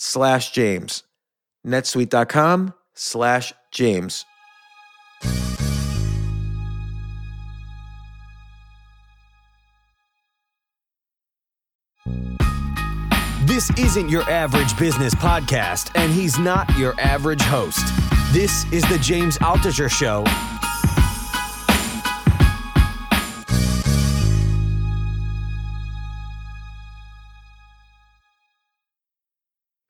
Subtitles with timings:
[0.00, 1.04] slash James.
[1.64, 4.24] netsuite.com slash James.
[13.44, 17.84] This isn't your average business podcast, and he's not your average host.
[18.32, 20.24] This is the James Altucher Show.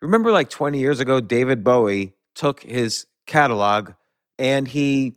[0.02, 3.92] Remember, like 20 years ago, David Bowie took his catalog
[4.38, 5.16] and he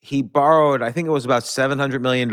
[0.00, 2.32] he borrowed, I think it was about $700 million,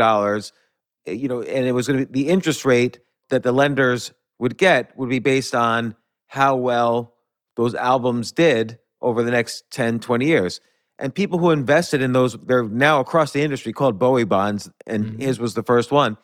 [1.06, 3.00] eh, you know, and it was going to be the interest rate
[3.30, 5.96] that the lenders would get would be based on
[6.26, 7.14] how well
[7.56, 10.62] those albums did over the next 10, 20 years.
[10.98, 15.06] And people who invested in those, they're now across the industry called Bowie bonds, and
[15.06, 15.22] mm-hmm.
[15.22, 16.18] his was the first one.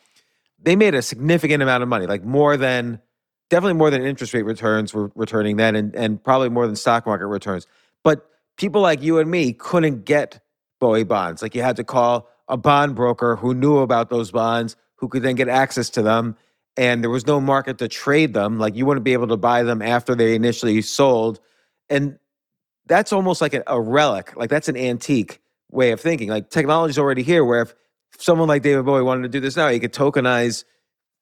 [0.61, 2.99] They made a significant amount of money, like more than,
[3.49, 7.05] definitely more than interest rate returns were returning then, and, and probably more than stock
[7.05, 7.67] market returns.
[8.03, 10.39] But people like you and me couldn't get
[10.79, 11.41] Bowie bonds.
[11.41, 15.23] Like you had to call a bond broker who knew about those bonds, who could
[15.23, 16.35] then get access to them.
[16.77, 18.59] And there was no market to trade them.
[18.59, 21.39] Like you wouldn't be able to buy them after they initially sold.
[21.89, 22.19] And
[22.85, 24.35] that's almost like a, a relic.
[24.35, 25.39] Like that's an antique
[25.71, 26.29] way of thinking.
[26.29, 27.73] Like technology's already here where if
[28.17, 30.65] someone like David Bowie wanted to do this now, he could tokenize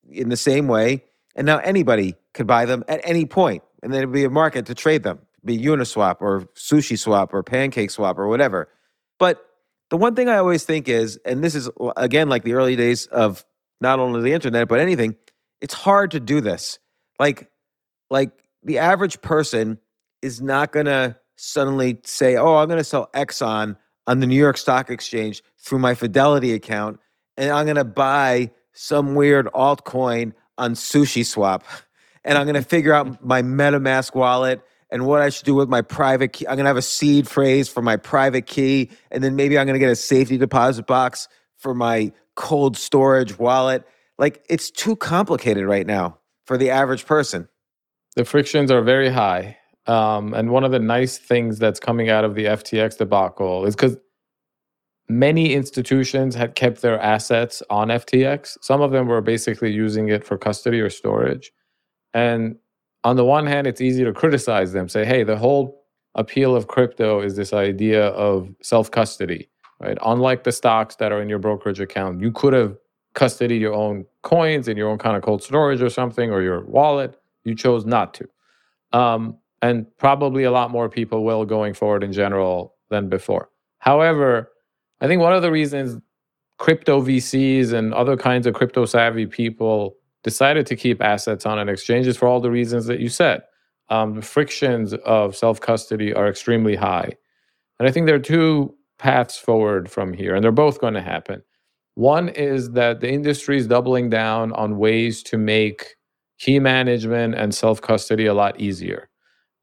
[0.10, 1.04] in the same way.
[1.36, 4.66] And now anybody could buy them at any point, And then it'd be a market
[4.68, 5.20] to trade them.
[5.44, 8.70] Be Uniswap or SushiSwap or PancakeSwap or whatever.
[9.20, 9.46] But
[9.90, 13.08] the one thing I always think is, and this is again like the early days
[13.08, 13.46] of
[13.82, 15.16] not only the internet but anything,
[15.62, 16.80] it's hard to do this.
[17.20, 17.50] Like,
[18.10, 18.32] like
[18.64, 19.80] the average person
[20.22, 23.76] is not gonna suddenly say, "Oh, I'm gonna sell Exxon
[24.08, 27.00] on the New York Stock Exchange through my Fidelity account,
[27.38, 31.62] and I'm gonna buy some weird altcoin on SushiSwap,
[32.24, 34.62] and I'm gonna figure out my MetaMask wallet."
[34.94, 36.48] and what I should do with my private key.
[36.48, 39.80] I'm gonna have a seed phrase for my private key, and then maybe I'm gonna
[39.80, 41.28] get a safety deposit box
[41.58, 43.84] for my cold storage wallet.
[44.20, 47.50] Like it's too complicated right now for the average person.
[48.16, 49.58] The frictions are very high.
[49.88, 53.76] Um, and one of the nice things that's coming out of the FTX debacle is
[53.76, 53.98] because
[55.10, 58.58] many institutions had kept their assets on FTX.
[58.62, 61.52] Some of them were basically using it for custody or storage.
[62.14, 62.56] And
[63.04, 65.84] on the one hand, it's easy to criticize them, say, hey, the whole
[66.16, 69.98] appeal of crypto is this idea of self custody, right?
[70.06, 72.78] Unlike the stocks that are in your brokerage account, you could have
[73.14, 76.66] custody your own coins in your own kind of cold storage or something or your
[76.66, 77.20] wallet.
[77.44, 78.28] You chose not to.
[78.98, 83.50] Um, and probably a lot more people will going forward in general than before.
[83.80, 84.53] However,
[85.04, 86.02] I think one of the reasons
[86.60, 91.68] crypto VCs and other kinds of crypto savvy people decided to keep assets on an
[91.68, 93.42] exchange is for all the reasons that you said.
[93.90, 97.12] Um, the frictions of self custody are extremely high.
[97.80, 101.02] And I think there are two paths forward from here, and they're both going to
[101.02, 101.44] happen.
[101.96, 105.96] One is that the industry is doubling down on ways to make
[106.40, 109.10] key management and self custody a lot easier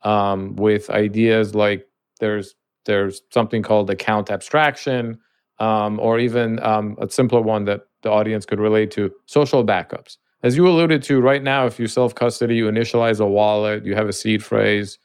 [0.03, 1.87] um, with ideas like
[2.21, 2.55] there's
[2.85, 5.19] there's something called account abstraction
[5.61, 10.17] um, or even um, a simpler one that the audience could relate to social backups.
[10.43, 13.95] As you alluded to right now if you self custody you initialize a wallet you
[13.95, 14.99] have a seed phrase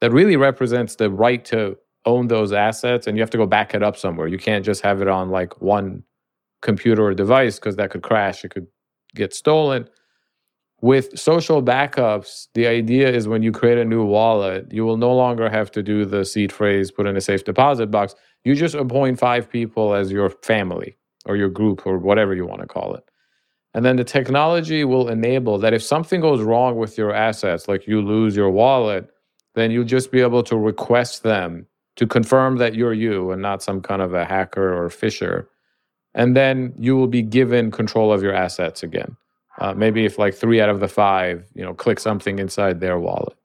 [0.00, 1.76] that really represents the right to
[2.06, 4.26] own those assets and you have to go back it up somewhere.
[4.26, 6.02] You can't just have it on like one
[6.62, 8.66] computer or device because that could crash it could
[9.14, 9.88] get stolen.
[10.80, 15.14] With social backups, the idea is when you create a new wallet, you will no
[15.14, 18.14] longer have to do the seed phrase, put in a safe deposit box.
[18.44, 20.96] You just appoint five people as your family
[21.26, 23.04] or your group or whatever you want to call it.
[23.72, 27.88] And then the technology will enable that if something goes wrong with your assets, like
[27.88, 29.10] you lose your wallet,
[29.54, 33.62] then you'll just be able to request them to confirm that you're you and not
[33.62, 35.46] some kind of a hacker or phisher.
[36.14, 39.16] And then you will be given control of your assets again.
[39.58, 42.98] Uh, maybe if like three out of the five, you know, click something inside their
[42.98, 43.36] wallet.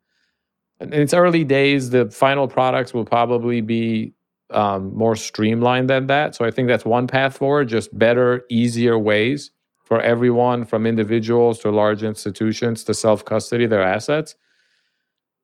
[0.80, 4.14] In its early days, the final products will probably be
[4.52, 6.36] um, more streamlined than that.
[6.36, 9.52] So I think that's one path forward, just better, easier ways
[9.84, 14.36] for everyone from individuals to large institutions to self custody their assets.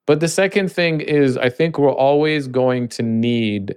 [0.05, 3.75] But the second thing is, I think we're always going to need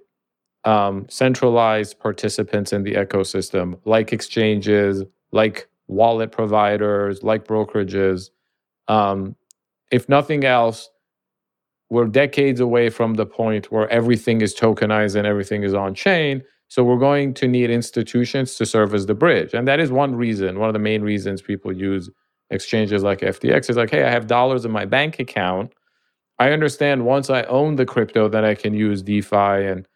[0.64, 8.28] um, centralized participants in the ecosystem, like exchanges, like wallet providers, like brokerages.
[8.88, 9.36] Um,
[9.90, 10.90] if nothing else,
[11.90, 16.42] we're decades away from the point where everything is tokenized and everything is on chain.
[16.68, 19.54] So we're going to need institutions to serve as the bridge.
[19.54, 22.10] And that is one reason, one of the main reasons people use
[22.50, 25.72] exchanges like FTX is like, hey, I have dollars in my bank account.
[26.38, 29.86] I understand once I own the crypto that I can use DeFi and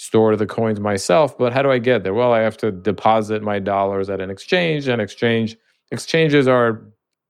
[0.00, 3.42] store the coins myself but how do i get there well i have to deposit
[3.42, 5.58] my dollars at an exchange and exchange
[5.90, 6.82] exchanges are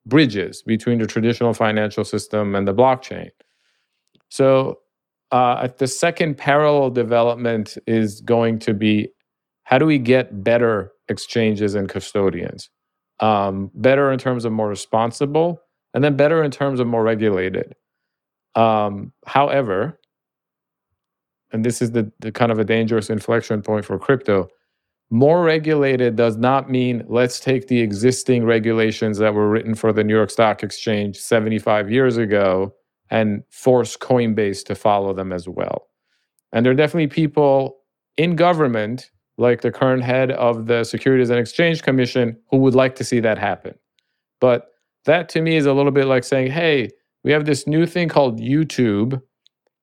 [0.06, 3.30] bridges between the traditional financial system and the blockchain
[4.30, 4.78] so
[5.30, 9.08] uh, the second parallel development is going to be
[9.64, 12.70] how do we get better exchanges and custodians
[13.20, 15.60] um, better in terms of more responsible
[15.92, 17.74] and then better in terms of more regulated
[18.56, 20.00] um, however
[21.52, 24.48] and this is the, the kind of a dangerous inflection point for crypto.
[25.10, 30.04] More regulated does not mean let's take the existing regulations that were written for the
[30.04, 32.72] New York Stock Exchange 75 years ago
[33.10, 35.88] and force Coinbase to follow them as well.
[36.52, 37.78] And there are definitely people
[38.16, 42.94] in government, like the current head of the Securities and Exchange Commission, who would like
[42.96, 43.74] to see that happen.
[44.40, 44.66] But
[45.04, 46.90] that to me is a little bit like saying, hey,
[47.24, 49.20] we have this new thing called YouTube.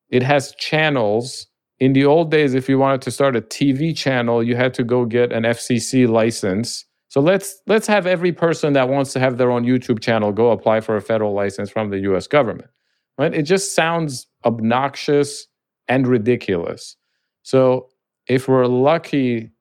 [0.09, 1.47] It has channels
[1.79, 4.83] in the old days, if you wanted to start a TV channel, you had to
[4.83, 6.85] go get an FCC license.
[7.09, 10.51] So let's let's have every person that wants to have their own YouTube channel go
[10.51, 12.27] apply for a federal license from the U.S.
[12.27, 12.69] government.
[13.17, 13.33] Right?
[13.33, 15.47] It just sounds obnoxious
[15.87, 16.95] and ridiculous.
[17.43, 17.89] So
[18.27, 19.51] if we're lucky,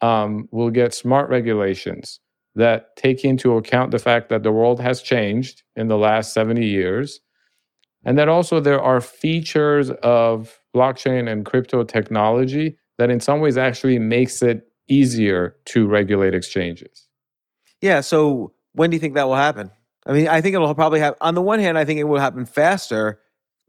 [0.00, 2.20] um, we'll get smart regulations
[2.54, 6.64] that take into account the fact that the world has changed in the last 70
[6.64, 7.20] years,
[8.04, 13.56] and that also there are features of blockchain and crypto technology that in some ways
[13.56, 17.08] actually makes it easier to regulate exchanges.
[17.80, 18.00] Yeah.
[18.00, 19.70] So when do you think that will happen?
[20.06, 22.20] I mean, I think it'll probably have, on the one hand, I think it will
[22.20, 23.20] happen faster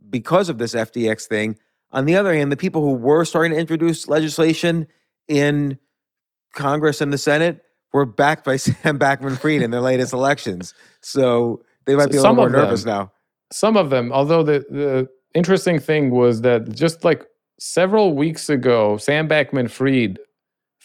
[0.10, 1.58] because of this FTX thing.
[1.92, 4.88] On the other hand, the people who were starting to introduce legislation
[5.28, 5.80] in
[6.54, 7.62] Congress and the Senate
[7.94, 10.74] were backed by Sam Bankman Fried in their latest elections.
[11.02, 13.12] So they might be a little more nervous them, now.
[13.52, 17.26] Some of them, although the, the interesting thing was that just like
[17.60, 20.20] several weeks ago, Sam Bankman Fried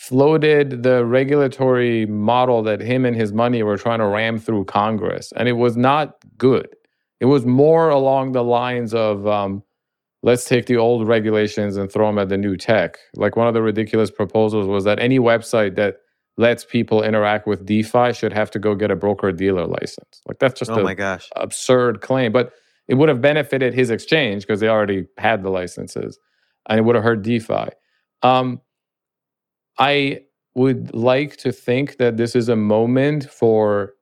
[0.00, 5.30] floated the regulatory model that him and his money were trying to ram through Congress.
[5.36, 6.74] And it was not good.
[7.20, 9.62] It was more along the lines of um,
[10.22, 12.96] let's take the old regulations and throw them at the new tech.
[13.14, 15.96] Like one of the ridiculous proposals was that any website that
[16.38, 20.22] lets people interact with DeFi should have to go get a broker dealer license.
[20.26, 21.28] Like that's just oh my gosh.
[21.36, 22.32] absurd claim.
[22.32, 22.54] But
[22.88, 26.18] it would have benefited his exchange because they already had the licenses
[26.70, 27.68] and it would have hurt DeFi.
[28.22, 28.62] Um,
[29.80, 30.22] I
[30.56, 33.94] would like to think that this is a moment for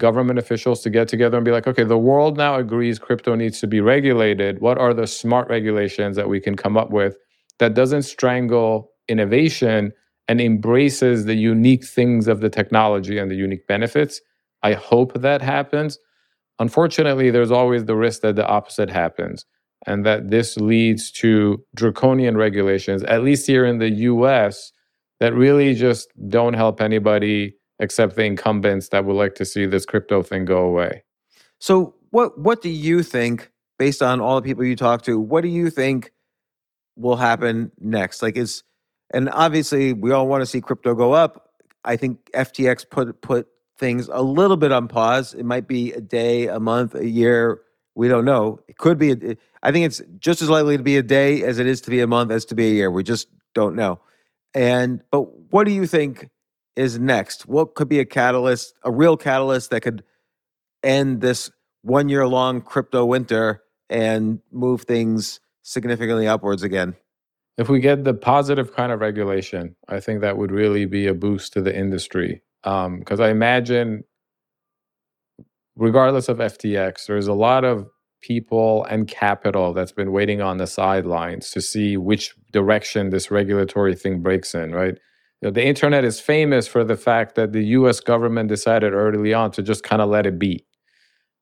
[0.00, 3.60] government officials to get together and be like, okay, the world now agrees crypto needs
[3.60, 4.60] to be regulated.
[4.60, 7.16] What are the smart regulations that we can come up with
[7.60, 9.92] that doesn't strangle innovation
[10.28, 14.20] and embraces the unique things of the technology and the unique benefits?
[14.62, 15.98] I hope that happens.
[16.60, 19.46] Unfortunately, there's always the risk that the opposite happens
[19.86, 24.72] and that this leads to draconian regulations, at least here in the US,
[25.20, 29.84] that really just don't help anybody except the incumbents that would like to see this
[29.84, 31.02] crypto thing go away.
[31.58, 35.42] So, what what do you think, based on all the people you talk to, what
[35.42, 36.12] do you think
[36.96, 38.22] will happen next?
[38.22, 38.62] Like, is
[39.12, 41.50] and obviously we all want to see crypto go up.
[41.84, 45.34] I think FTX put put things a little bit on pause.
[45.34, 47.60] It might be a day, a month, a year.
[47.94, 48.60] We don't know.
[48.68, 49.12] It could be.
[49.12, 51.90] A, I think it's just as likely to be a day as it is to
[51.90, 52.90] be a month as to be a year.
[52.90, 54.00] We just don't know.
[54.54, 56.30] And but what do you think
[56.76, 57.46] is next?
[57.46, 60.04] What could be a catalyst, a real catalyst that could
[60.82, 61.50] end this
[61.82, 66.94] one year long crypto winter and move things significantly upwards again?
[67.56, 71.14] If we get the positive kind of regulation, I think that would really be a
[71.14, 72.42] boost to the industry.
[72.62, 74.02] Because um, I imagine,
[75.76, 77.86] regardless of FTX, there's a lot of
[78.26, 83.94] people and capital that's been waiting on the sidelines to see which direction this regulatory
[83.94, 84.94] thing breaks in, right?
[85.42, 89.34] You know, the internet is famous for the fact that the US government decided early
[89.34, 90.64] on to just kind of let it be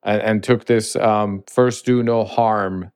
[0.02, 2.90] and, and took this um, first do no harm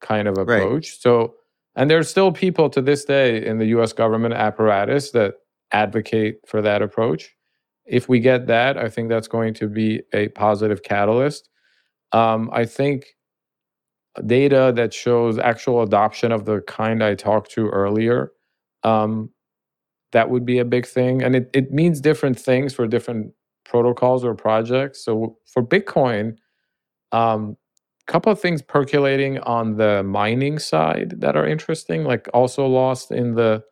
[0.00, 0.86] kind of approach.
[0.90, 1.00] Right.
[1.00, 1.34] So,
[1.74, 5.34] and there's still people to this day in the US government apparatus that
[5.72, 7.34] advocate for that approach.
[7.84, 11.48] If we get that, I think that's going to be a positive catalyst.
[12.12, 13.13] Um, I think
[14.22, 18.32] data that shows actual adoption of the kind I talked to earlier,
[18.82, 19.30] um,
[20.12, 21.22] that would be a big thing.
[21.22, 23.32] And it, it means different things for different
[23.64, 25.04] protocols or projects.
[25.04, 26.36] So for Bitcoin,
[27.12, 27.56] a um,
[28.06, 33.34] couple of things percolating on the mining side that are interesting, like also lost in
[33.34, 33.62] the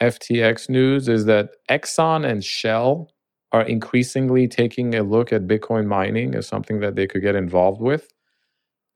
[0.00, 3.10] FTX news, is that Exxon and Shell
[3.52, 7.80] are increasingly taking a look at Bitcoin mining as something that they could get involved
[7.80, 8.08] with.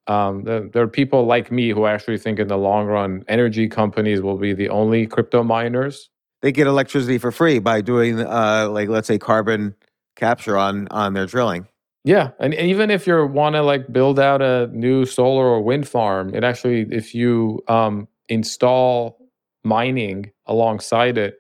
[0.09, 3.69] Um, there, there, are people like me who actually think in the long run, energy
[3.69, 6.09] companies will be the only crypto miners.
[6.41, 9.75] They get electricity for free by doing, uh, like, let's say, carbon
[10.17, 11.69] capture on on their drilling.
[12.05, 15.87] Yeah, and even if you want to like build out a new solar or wind
[15.87, 19.19] farm, it actually, if you um, install
[19.62, 21.38] mining alongside it,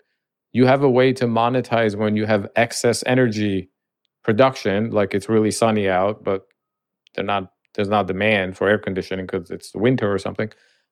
[0.52, 3.70] you have a way to monetize when you have excess energy
[4.22, 4.90] production.
[4.90, 6.46] Like it's really sunny out, but
[7.14, 10.50] they're not there's not demand for air conditioning because it's winter or something.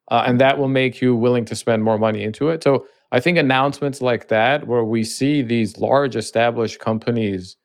[0.09, 2.63] Uh, and that will make you willing to spend more money into it.
[2.63, 7.57] So I think announcements like that, where we see these large established companies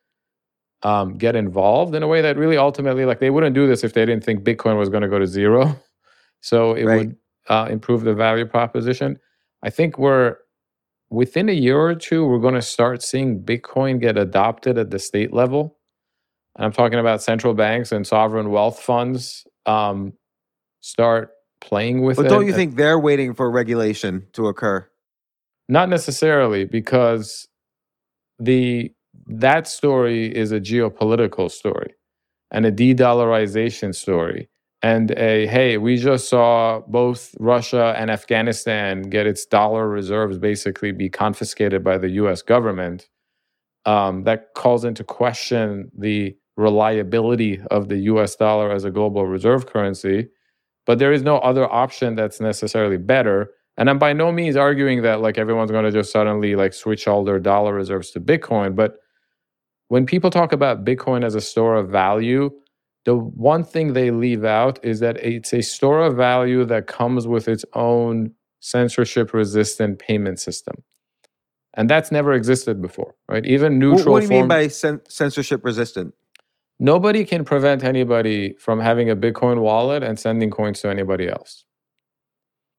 [0.82, 3.94] um, get involved in a way that really ultimately, like they wouldn't do this if
[3.94, 5.80] they didn't think Bitcoin was going to go to zero.
[6.44, 6.98] So it right.
[6.98, 7.16] would
[7.50, 9.20] uh, improve the value proposition.
[9.62, 10.38] I think we're
[11.12, 14.98] within a year or two, we're going to start seeing Bitcoin get adopted at the
[14.98, 15.78] state level.
[16.58, 20.14] I'm talking about central banks and sovereign wealth funds um,
[20.82, 21.32] start
[21.62, 22.30] playing with but it.
[22.30, 24.88] But don't you think they're waiting for regulation to occur?
[25.70, 27.48] Not necessarily, because
[28.40, 28.92] the
[29.28, 31.94] that story is a geopolitical story
[32.50, 34.50] and a de-dollarization story
[34.82, 40.92] and a hey we just saw both russia and afghanistan get its dollar reserves basically
[40.92, 43.10] be confiscated by the us government
[43.86, 49.66] um, that calls into question the reliability of the US dollar as a global reserve
[49.68, 50.28] currency.
[50.86, 53.52] But there is no other option that's necessarily better.
[53.78, 57.08] And I'm by no means arguing that like everyone's going to just suddenly like switch
[57.08, 58.76] all their dollar reserves to Bitcoin.
[58.76, 58.98] But
[59.88, 62.50] when people talk about Bitcoin as a store of value,
[63.06, 67.28] the one thing they leave out is that it's a store of value that comes
[67.28, 70.76] with its own censorship resistant payment system
[71.74, 75.66] and that's never existed before right even neutral what, do you form- mean by censorship
[75.66, 76.14] resistant
[76.82, 81.66] Nobody can prevent anybody from having a Bitcoin wallet and sending coins to anybody else.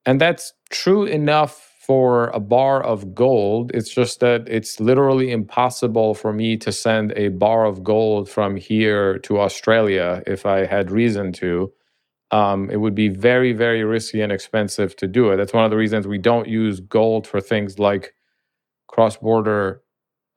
[0.04, 3.70] And that's true enough for a bar of gold.
[3.74, 8.56] It's just that it's literally impossible for me to send a bar of gold from
[8.56, 11.72] here to Australia if I had reason to.
[12.32, 15.36] Um, it would be very, very risky and expensive to do it.
[15.36, 18.14] That's one of the reasons we don't use gold for things like
[18.88, 19.82] cross border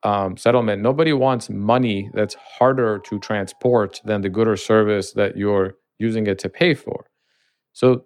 [0.05, 5.37] um, settlement, nobody wants money that's harder to transport than the good or service that
[5.37, 7.07] you're using it to pay for.
[7.73, 8.05] So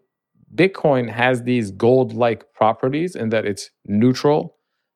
[0.55, 4.55] Bitcoin has these gold like properties in that it's neutral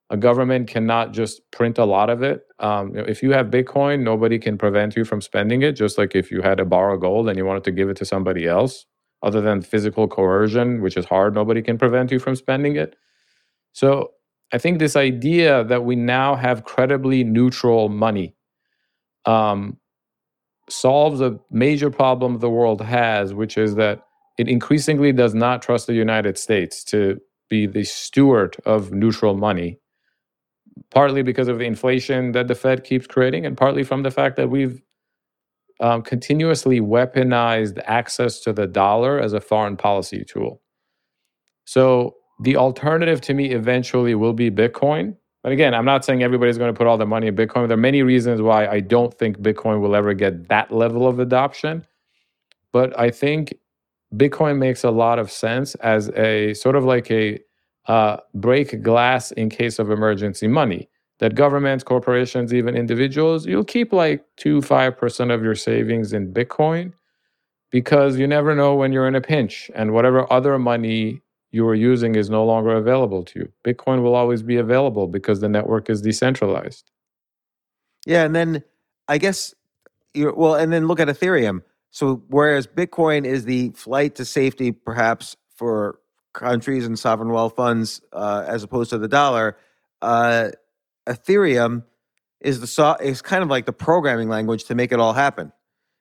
[0.09, 2.43] A government cannot just print a lot of it.
[2.59, 5.73] Um, if you have Bitcoin, nobody can prevent you from spending it.
[5.73, 8.05] Just like if you had to borrow gold and you wanted to give it to
[8.05, 8.85] somebody else,
[9.23, 12.95] other than physical coercion, which is hard, nobody can prevent you from spending it.
[13.73, 14.11] So
[14.53, 18.35] I think this idea that we now have credibly neutral money
[19.25, 19.77] um,
[20.69, 24.05] solves a major problem the world has, which is that
[24.37, 27.19] it increasingly does not trust the United States to
[27.49, 29.79] be the steward of neutral money
[30.91, 34.35] partly because of the inflation that the Fed keeps creating, and partly from the fact
[34.37, 34.81] that we've
[35.79, 40.61] um, continuously weaponized access to the dollar as a foreign policy tool.
[41.65, 45.15] So the alternative to me eventually will be Bitcoin.
[45.43, 47.67] But again, I'm not saying everybody's going to put all their money in Bitcoin.
[47.67, 51.19] There are many reasons why I don't think Bitcoin will ever get that level of
[51.19, 51.85] adoption.
[52.71, 53.53] But I think
[54.15, 57.39] Bitcoin makes a lot of sense as a sort of like a
[57.87, 60.89] uh, break glass in case of emergency money.
[61.19, 66.33] That governments, corporations, even individuals, you'll keep like two, five percent of your savings in
[66.33, 66.93] Bitcoin
[67.71, 71.21] because you never know when you're in a pinch and whatever other money
[71.53, 73.51] you are using is no longer available to you.
[73.63, 76.91] Bitcoin will always be available because the network is decentralized.
[78.05, 78.63] Yeah, and then
[79.07, 79.53] I guess
[80.13, 81.61] you well, and then look at Ethereum.
[81.91, 85.99] So whereas Bitcoin is the flight to safety, perhaps for
[86.33, 89.55] countries and sovereign wealth funds uh, as opposed to the dollar,
[90.01, 90.49] uh,
[91.07, 91.83] Ethereum
[92.41, 95.51] is the so- is kind of like the programming language to make it all happen.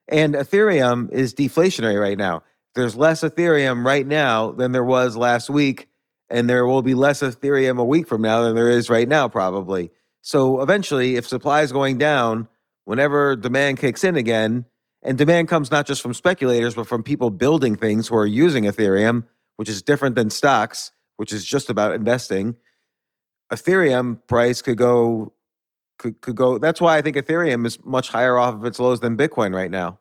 [0.09, 2.43] And Ethereum is deflationary right now.
[2.75, 5.89] There's less Ethereum right now than there was last week,
[6.31, 9.29] and there will be less Ethereum a week from now than there is right now,
[9.29, 9.91] probably.
[10.23, 12.49] So eventually, if supply is going down,
[12.85, 14.65] whenever demand kicks in again,
[15.03, 18.65] and demand comes not just from speculators, but from people building things who are using
[18.65, 19.25] Ethereum,
[19.57, 22.57] which is different than stocks, which is just about investing.
[23.53, 25.33] Ethereum price could go
[25.99, 29.01] could, could go that's why I think Ethereum is much higher off of its lows
[29.01, 29.99] than Bitcoin right now.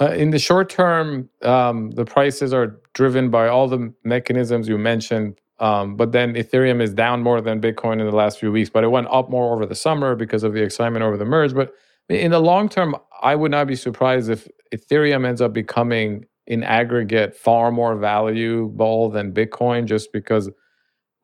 [0.00, 4.78] Uh, in the short term, um, the prices are driven by all the mechanisms you
[4.78, 5.38] mentioned.
[5.60, 8.84] Um, but then Ethereum is down more than Bitcoin in the last few weeks, but
[8.84, 11.52] it went up more over the summer because of the excitement over the merge.
[11.52, 11.72] But
[12.08, 16.62] in the long term, I would not be surprised if Ethereum ends up becoming in
[16.62, 20.48] aggregate far more valuable than Bitcoin just because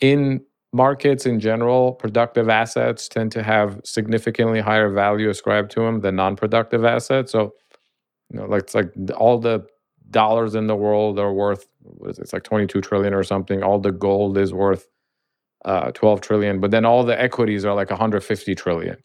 [0.00, 6.00] in markets in general, productive assets tend to have significantly higher value ascribed to them
[6.00, 7.32] than non-productive assets.
[7.32, 7.54] So,
[8.30, 9.66] you know, like it's like all the
[10.10, 11.66] dollars in the world are worth
[12.06, 12.18] it?
[12.18, 13.62] It's like 22 trillion or something.
[13.62, 14.88] All the gold is worth
[15.64, 18.96] uh, 12 trillion, but then all the equities are like 150 trillion.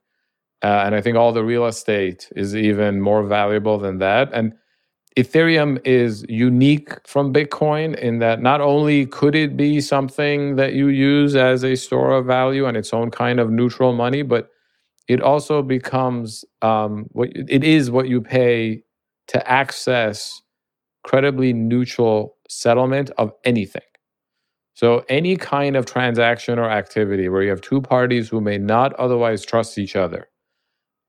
[0.62, 4.29] Uh, and I think all the real estate is even more valuable than that.
[4.34, 4.53] And
[5.17, 10.88] Ethereum is unique from Bitcoin in that not only could it be something that you
[10.88, 14.49] use as a store of value and its own kind of neutral money, but
[15.08, 18.84] it also becomes um, what it is what you pay
[19.30, 20.42] to access
[21.06, 23.82] credibly neutral settlement of anything.
[24.76, 28.94] So, any kind of transaction or activity where you have two parties who may not
[28.96, 30.28] otherwise trust each other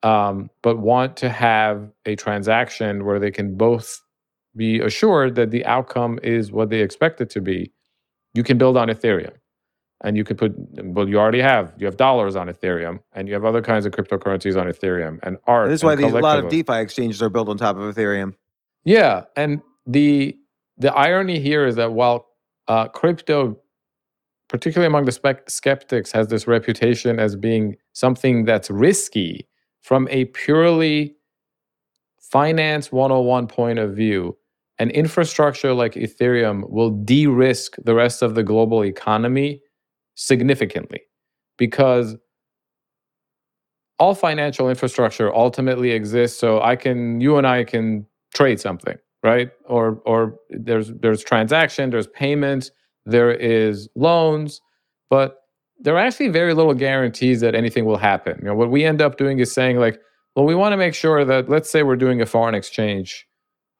[0.04, 4.02] um, but want to have a transaction where they can both
[4.56, 7.72] be assured that the outcome is what they expect it to be,
[8.34, 9.34] you can build on Ethereum.
[10.02, 13.34] And you could put, well, you already have, you have dollars on Ethereum, and you
[13.34, 15.64] have other kinds of cryptocurrencies on Ethereum, and art.
[15.64, 17.94] And this is why these, a lot of DeFi exchanges are built on top of
[17.94, 18.34] Ethereum.
[18.84, 20.36] Yeah, and the
[20.78, 22.28] the irony here is that while
[22.66, 23.58] uh, crypto,
[24.48, 29.46] particularly among the spec- skeptics, has this reputation as being something that's risky,
[29.82, 31.16] from a purely
[32.18, 34.36] finance 101 point of view,
[34.78, 39.60] an infrastructure like Ethereum will de risk the rest of the global economy
[40.20, 41.00] significantly
[41.56, 42.14] because
[43.98, 49.50] all financial infrastructure ultimately exists so I can you and I can trade something, right?
[49.66, 52.70] Or or there's there's transaction, there's payments,
[53.06, 54.60] there is loans,
[55.08, 55.38] but
[55.78, 58.36] there are actually very little guarantees that anything will happen.
[58.42, 59.98] You know, what we end up doing is saying like,
[60.36, 63.26] well, we want to make sure that let's say we're doing a foreign exchange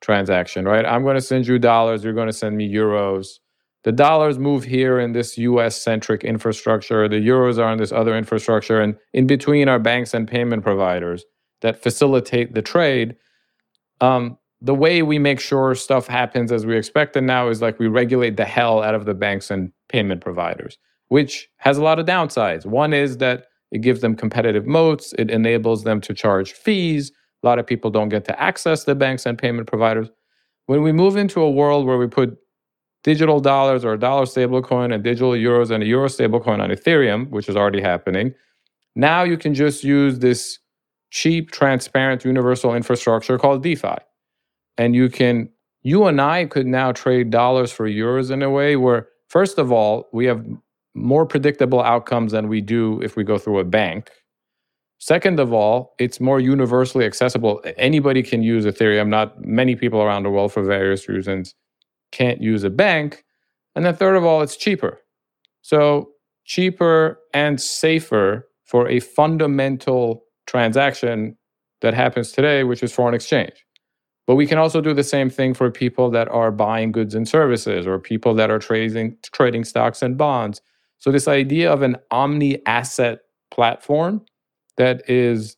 [0.00, 0.87] transaction, right?
[0.87, 3.40] I'm going to send you dollars, you're going to send me euros.
[3.84, 8.16] The dollars move here in this US centric infrastructure, the euros are in this other
[8.16, 11.24] infrastructure, and in between are banks and payment providers
[11.62, 13.16] that facilitate the trade.
[14.00, 17.78] Um, the way we make sure stuff happens as we expect it now is like
[17.78, 20.76] we regulate the hell out of the banks and payment providers
[21.10, 22.64] which has a lot of downsides.
[22.64, 27.12] One is that it gives them competitive moats, it enables them to charge fees.
[27.42, 30.08] A lot of people don't get to access the banks and payment providers.
[30.66, 32.38] When we move into a world where we put
[33.04, 37.30] digital dollars or a dollar stablecoin and digital euros and a euro stablecoin on Ethereum,
[37.30, 38.34] which is already happening.
[38.94, 40.58] Now you can just use this
[41.10, 43.96] cheap, transparent, universal infrastructure called DeFi.
[44.78, 45.48] And you can,
[45.82, 49.72] you and I could now trade dollars for euros in a way where, first of
[49.72, 50.44] all, we have
[50.94, 54.10] more predictable outcomes than we do if we go through a bank.
[54.98, 57.62] Second of all, it's more universally accessible.
[57.78, 59.08] Anybody can use Ethereum.
[59.08, 61.54] Not many people around the world, for various reasons,
[62.12, 63.25] can't use a bank.
[63.75, 65.01] And then third of all, it's cheaper.
[65.62, 66.11] So
[66.44, 71.37] cheaper and safer for a fundamental transaction
[71.81, 73.64] that happens today, which is foreign exchange.
[74.27, 77.29] But we can also do the same thing for people that are buying goods and
[77.29, 80.61] services or people that are trading trading stocks and bonds.
[80.99, 83.20] So this idea of an omni asset
[83.51, 84.25] platform
[84.77, 85.57] that is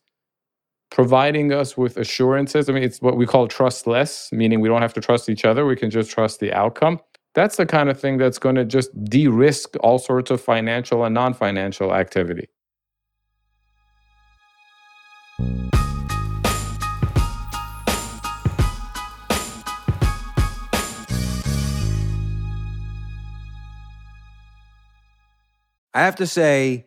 [0.93, 2.69] providing us with assurances.
[2.69, 5.65] I mean, it's what we call trustless, meaning we don't have to trust each other.
[5.65, 6.99] We can just trust the outcome.
[7.33, 11.03] That's the kind of thing that's going to just de risk all sorts of financial
[11.03, 12.47] and non financial activity.
[25.95, 26.85] I have to say,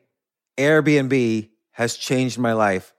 [0.56, 2.92] Airbnb has changed my life.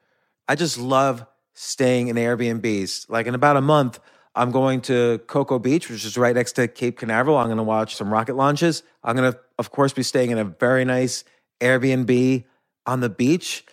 [0.47, 3.09] I just love staying in Airbnbs.
[3.09, 3.99] Like in about a month,
[4.35, 7.37] I'm going to Cocoa Beach, which is right next to Cape Canaveral.
[7.37, 8.83] I'm going to watch some rocket launches.
[9.03, 11.23] I'm going to, of course, be staying in a very nice
[11.59, 12.45] Airbnb
[12.85, 13.65] on the beach.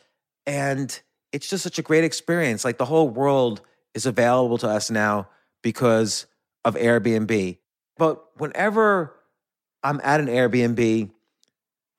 [0.47, 0.99] And
[1.33, 2.65] it's just such a great experience.
[2.65, 3.61] Like the whole world
[3.93, 5.29] is available to us now
[5.63, 6.27] because
[6.65, 7.59] of Airbnb.
[7.97, 9.15] But whenever
[9.83, 11.11] I'm at an Airbnb,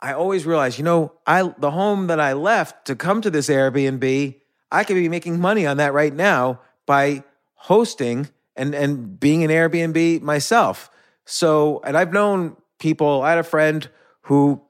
[0.02, 3.48] I always realize, you know, I the home that I left to come to this
[3.48, 4.40] Airbnb,
[4.72, 7.24] I could be making money on that right now by
[7.56, 10.90] hosting and and being an Airbnb myself.
[11.26, 13.90] So, and I've known people, I had a friend
[14.22, 14.62] who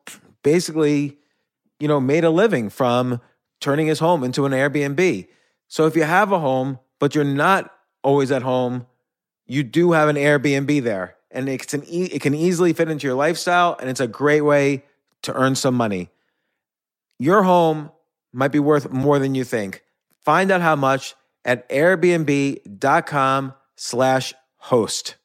[0.44, 1.18] basically,
[1.80, 3.20] you know, made a living from
[3.60, 5.28] turning his home into an Airbnb.
[5.68, 7.72] So if you have a home, but you're not
[8.04, 8.86] always at home,
[9.48, 11.16] you do have an Airbnb there.
[11.32, 14.42] And it's an e- it can easily fit into your lifestyle and it's a great
[14.42, 14.86] way
[15.24, 16.10] to earn some money.
[17.20, 17.92] Your home
[18.32, 19.84] might be worth more than you think.
[20.26, 25.16] Find out how much at airbnb.com slash host.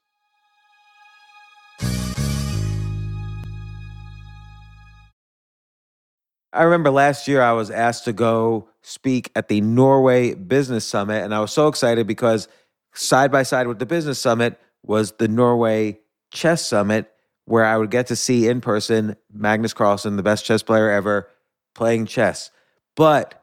[6.52, 11.22] I remember last year I was asked to go speak at the Norway Business Summit,
[11.22, 12.48] and I was so excited because
[12.92, 16.00] side by side with the Business Summit was the Norway
[16.32, 17.10] Chess Summit,
[17.46, 21.28] where I would get to see in person Magnus Carlsen, the best chess player ever,
[21.74, 22.50] playing chess.
[22.96, 23.39] But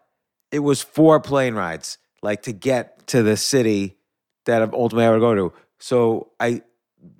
[0.52, 3.98] it was four plane rides, like to get to the city
[4.46, 5.54] that ultimately I would go to.
[5.80, 6.62] So I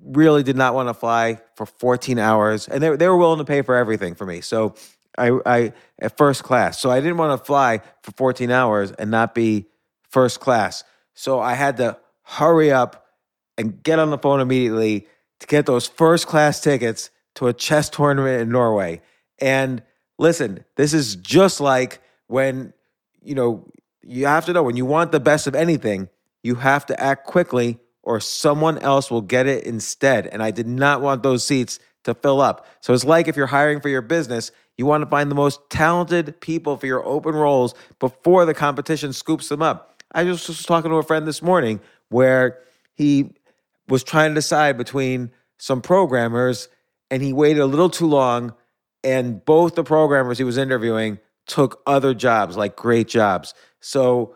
[0.02, 3.44] really did not want to fly for 14 hours, and they, they were willing to
[3.44, 4.40] pay for everything for me.
[4.40, 4.74] So
[5.16, 6.80] I, I at first class.
[6.80, 9.66] So I didn't want to fly for 14 hours and not be
[10.10, 10.84] first class.
[11.14, 13.06] So I had to hurry up
[13.56, 15.06] and get on the phone immediately
[15.40, 19.00] to get those first class tickets to a chess tournament in Norway.
[19.38, 19.82] And
[20.18, 22.72] listen, this is just like when,
[23.28, 23.70] you know,
[24.02, 26.08] you have to know when you want the best of anything,
[26.42, 30.26] you have to act quickly or someone else will get it instead.
[30.28, 32.66] And I did not want those seats to fill up.
[32.80, 35.60] So it's like if you're hiring for your business, you want to find the most
[35.68, 40.02] talented people for your open roles before the competition scoops them up.
[40.12, 42.60] I just was talking to a friend this morning where
[42.94, 43.34] he
[43.88, 46.70] was trying to decide between some programmers
[47.10, 48.54] and he waited a little too long
[49.04, 54.34] and both the programmers he was interviewing took other jobs like great jobs so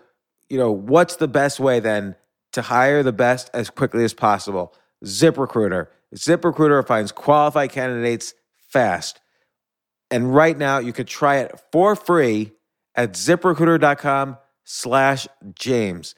[0.48, 2.16] you know what's the best way then
[2.52, 8.34] to hire the best as quickly as possible ziprecruiter ziprecruiter finds qualified candidates
[8.68, 9.20] fast
[10.10, 12.52] and right now you can try it for free
[12.94, 16.14] at ziprecruiter.com slash james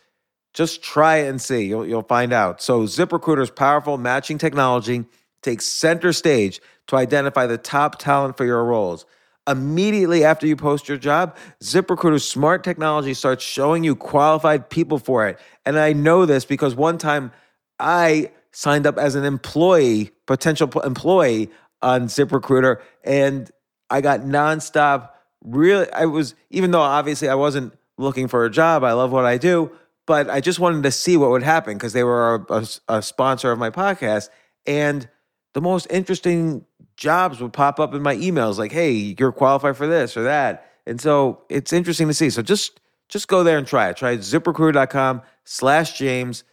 [0.55, 1.65] just try it and see.
[1.65, 2.63] You'll, you'll find out.
[2.63, 5.05] So, ZipRecruiter's powerful matching technology
[5.43, 9.05] takes center stage to identify the top talent for your roles.
[9.47, 15.29] Immediately after you post your job, ZipRecruiter's smart technology starts showing you qualified people for
[15.29, 15.39] it.
[15.67, 17.31] And I know this because one time
[17.79, 21.51] I signed up as an employee, potential employee
[21.83, 23.51] on ZipRecruiter, and
[23.91, 25.11] I got nonstop.
[25.43, 29.27] Really, I was, even though obviously I wasn't looking for a job, I love what
[29.27, 29.71] I do
[30.07, 33.03] but I just wanted to see what would happen because they were a, a, a,
[33.03, 34.29] sponsor of my podcast.
[34.67, 35.09] And
[35.55, 36.65] the most interesting
[36.97, 40.71] jobs would pop up in my emails like, hey, you're qualified for this or that.
[40.87, 42.31] And so it's interesting to see.
[42.31, 43.97] So just just go there and try it.
[43.97, 46.45] Try ziprecruiter.com slash James.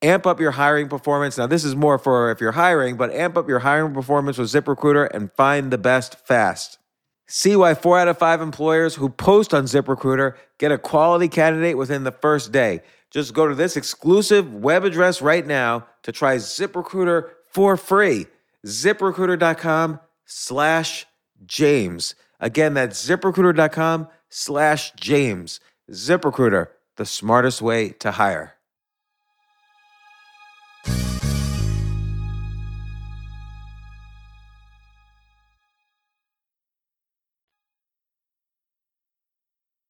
[0.00, 1.36] Amp up your hiring performance.
[1.36, 4.48] Now, this is more for if you're hiring, but amp up your hiring performance with
[4.48, 6.78] ZipRecruiter and find the best fast.
[7.26, 11.76] See why four out of five employers who post on ZipRecruiter get a quality candidate
[11.76, 12.80] within the first day.
[13.10, 18.26] Just go to this exclusive web address right now to try ZipRecruiter for free.
[18.66, 21.06] ZipRecruiter.com slash
[21.46, 22.14] James.
[22.40, 25.60] Again, that's ziprecruiter.com slash James.
[25.90, 28.54] ZipRecruiter, the smartest way to hire.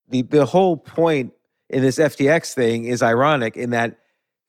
[0.09, 1.33] The, the whole point
[1.69, 3.99] in this FTX thing is ironic in that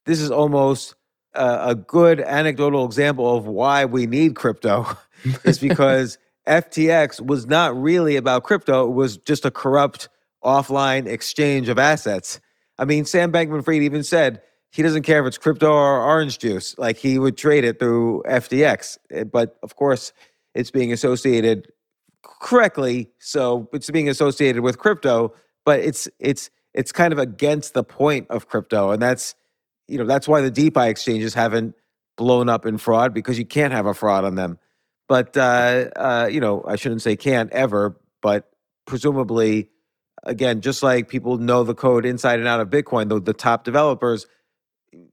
[0.07, 0.95] this is almost
[1.35, 4.87] a, a good anecdotal example of why we need crypto.
[5.45, 10.09] is because FTX was not really about crypto, it was just a corrupt
[10.45, 12.41] offline exchange of assets.
[12.79, 14.41] I mean, Sam Bankman Fried even said
[14.71, 16.79] he doesn't care if it's crypto or orange juice.
[16.79, 18.99] Like he would trade it through FTX.
[19.11, 20.13] Eh, but of course,
[20.55, 21.69] it's being associated
[22.23, 23.11] correctly.
[23.19, 28.27] So it's being associated with crypto, but it's it's it's kind of against the point
[28.31, 28.91] of crypto.
[28.91, 29.35] And that's
[29.91, 31.75] you know, that's why the DeFi exchanges haven't
[32.17, 34.59] blown up in fraud because you can't have a fraud on them.
[35.09, 38.51] But uh, uh, you know, I shouldn't say can't ever, but
[38.87, 39.69] presumably,
[40.23, 43.65] again, just like people know the code inside and out of Bitcoin, the, the top
[43.65, 44.27] developers,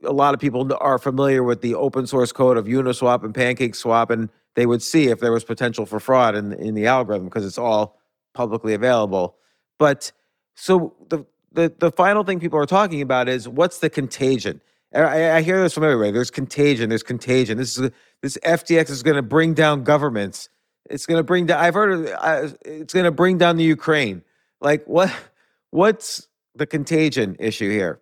[0.03, 4.11] a lot of people are familiar with the open source code of Uniswap and PancakeSwap,
[4.11, 7.45] and they would see if there was potential for fraud in in the algorithm because
[7.45, 7.99] it's all
[8.35, 9.37] publicly available.
[9.79, 10.11] But
[10.55, 14.61] so the the the final thing people are talking about is what's the contagion?
[14.93, 16.11] I, I hear this from everywhere.
[16.11, 16.89] There's contagion.
[16.89, 17.57] There's contagion.
[17.57, 20.49] This is this FTX is going to bring down governments.
[20.89, 21.59] It's going to bring down.
[21.59, 24.23] I've heard uh, it's going to bring down the Ukraine.
[24.61, 25.13] Like what?
[25.71, 27.99] What's the contagion issue here?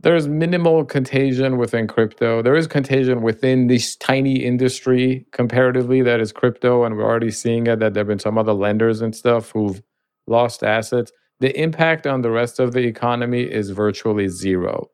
[0.00, 2.42] There's minimal contagion within crypto.
[2.42, 7.66] There is contagion within this tiny industry comparatively that is crypto, and we're already seeing
[7.66, 7.78] it.
[7.80, 9.82] That there've been some other lenders and stuff who've
[10.26, 11.12] lost assets.
[11.40, 14.90] The impact on the rest of the economy is virtually zero.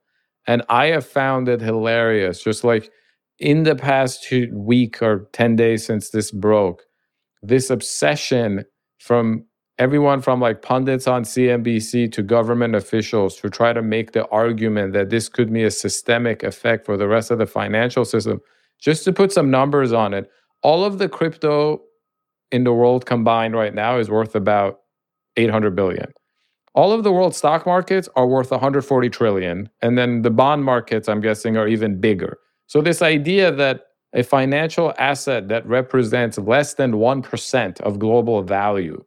[0.50, 2.42] And I have found it hilarious.
[2.42, 2.90] Just like
[3.38, 6.82] in the past week or 10 days since this broke,
[7.40, 8.64] this obsession
[8.98, 9.44] from
[9.78, 14.92] everyone from like pundits on CNBC to government officials to try to make the argument
[14.92, 18.40] that this could be a systemic effect for the rest of the financial system.
[18.80, 20.28] Just to put some numbers on it,
[20.64, 21.80] all of the crypto
[22.50, 24.80] in the world combined right now is worth about
[25.36, 26.12] 800 billion
[26.74, 31.08] all of the world stock markets are worth 140 trillion and then the bond markets
[31.08, 32.38] i'm guessing are even bigger.
[32.66, 39.04] So this idea that a financial asset that represents less than 1% of global value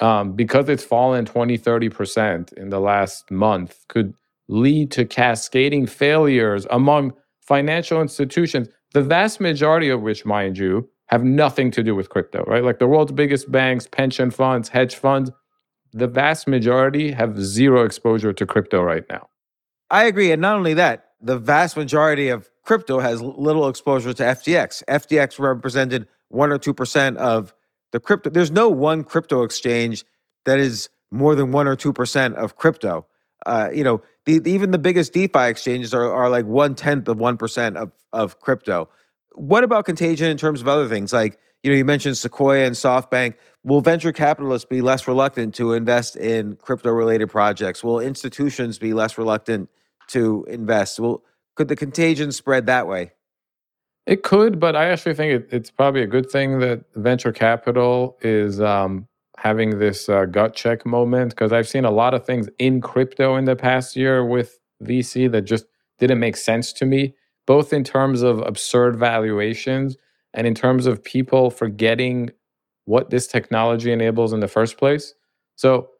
[0.00, 4.14] um, because it's fallen 20 30% in the last month could
[4.48, 11.24] lead to cascading failures among financial institutions the vast majority of which mind you have
[11.24, 12.64] nothing to do with crypto right?
[12.64, 15.30] Like the world's biggest banks pension funds hedge funds
[15.92, 19.28] the vast majority have zero exposure to crypto right now.
[19.90, 20.32] I agree.
[20.32, 24.84] And not only that, the vast majority of crypto has little exposure to FTX.
[24.88, 27.54] FTX represented 1 or 2% of
[27.92, 28.30] the crypto.
[28.30, 30.04] There's no one crypto exchange
[30.44, 33.06] that is more than 1 or 2% of crypto.
[33.46, 37.16] Uh, you know, the, even the biggest DeFi exchanges are, are like one tenth of
[37.16, 38.88] 1% of, of crypto.
[39.32, 41.12] What about contagion in terms of other things?
[41.12, 43.34] Like, you know, you mentioned Sequoia and SoftBank.
[43.68, 47.84] Will venture capitalists be less reluctant to invest in crypto related projects?
[47.84, 49.68] Will institutions be less reluctant
[50.06, 50.98] to invest?
[50.98, 51.22] Will
[51.54, 53.12] could the contagion spread that way?
[54.06, 58.16] It could, but I actually think it, it's probably a good thing that venture capital
[58.22, 62.48] is um, having this uh, gut check moment because I've seen a lot of things
[62.58, 65.66] in crypto in the past year with VC that just
[65.98, 67.14] didn't make sense to me,
[67.46, 69.98] both in terms of absurd valuations
[70.32, 72.30] and in terms of people forgetting
[72.88, 75.12] what this technology enables in the first place.
[75.56, 75.90] So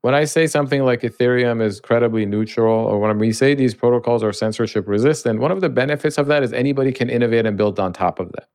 [0.00, 4.22] when I say something like Ethereum is credibly neutral, or when we say these protocols
[4.22, 7.78] are censorship resistant, one of the benefits of that is anybody can innovate and build
[7.78, 8.48] on top of that.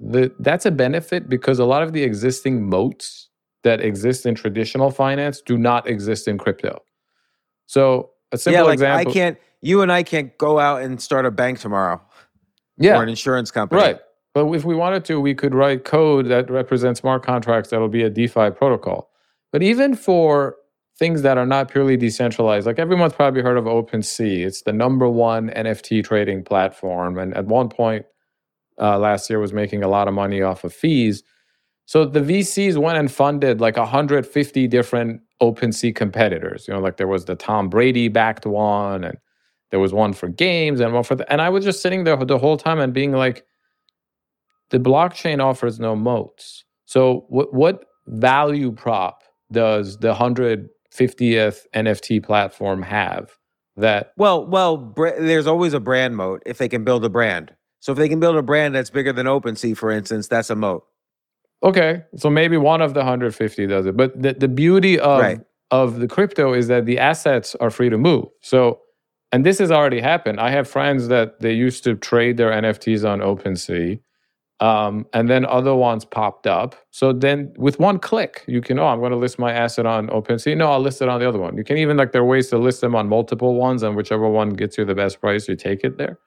[0.00, 3.28] The, that's a benefit because a lot of the existing moats
[3.62, 6.82] that exist in traditional finance do not exist in crypto.
[7.66, 9.10] So a simple yeah, like example.
[9.10, 9.38] I can't.
[9.62, 12.02] You and I can't go out and start a bank tomorrow.
[12.76, 13.80] Yeah, or an insurance company.
[13.80, 13.98] Right.
[14.36, 18.02] But if we wanted to, we could write code that represents smart contracts that'll be
[18.02, 19.08] a DeFi protocol.
[19.50, 20.56] But even for
[20.98, 24.44] things that are not purely decentralized, like everyone's probably heard of OpenSea.
[24.44, 28.04] It's the number one NFT trading platform, and at one point
[28.78, 31.22] uh, last year was making a lot of money off of fees.
[31.86, 36.68] So the VCs went and funded like 150 different OpenSea competitors.
[36.68, 39.16] You know, like there was the Tom Brady backed one, and
[39.70, 42.22] there was one for games and one for the, and I was just sitting there
[42.22, 43.46] the whole time and being like,
[44.70, 46.64] the blockchain offers no moats.
[46.86, 53.36] So what what value prop does the 150th NFT platform have
[53.76, 57.54] that Well, well, br- there's always a brand moat if they can build a brand.
[57.80, 60.56] So if they can build a brand that's bigger than OpenSea, for instance, that's a
[60.56, 60.84] moat.
[61.62, 65.40] Okay, so maybe one of the 150 does it, but the, the beauty of Right.
[65.70, 68.26] of the crypto is that the assets are free to move.
[68.42, 68.80] So,
[69.32, 70.38] and this has already happened.
[70.40, 74.00] I have friends that they used to trade their NFTs on OpenSea,
[74.60, 76.74] um, and then other ones popped up.
[76.90, 80.08] So then, with one click, you can oh, I'm going to list my asset on
[80.08, 80.56] OpenSea.
[80.56, 81.56] No, I'll list it on the other one.
[81.56, 84.28] You can even like there are ways to list them on multiple ones, and whichever
[84.28, 86.18] one gets you the best price, you take it there.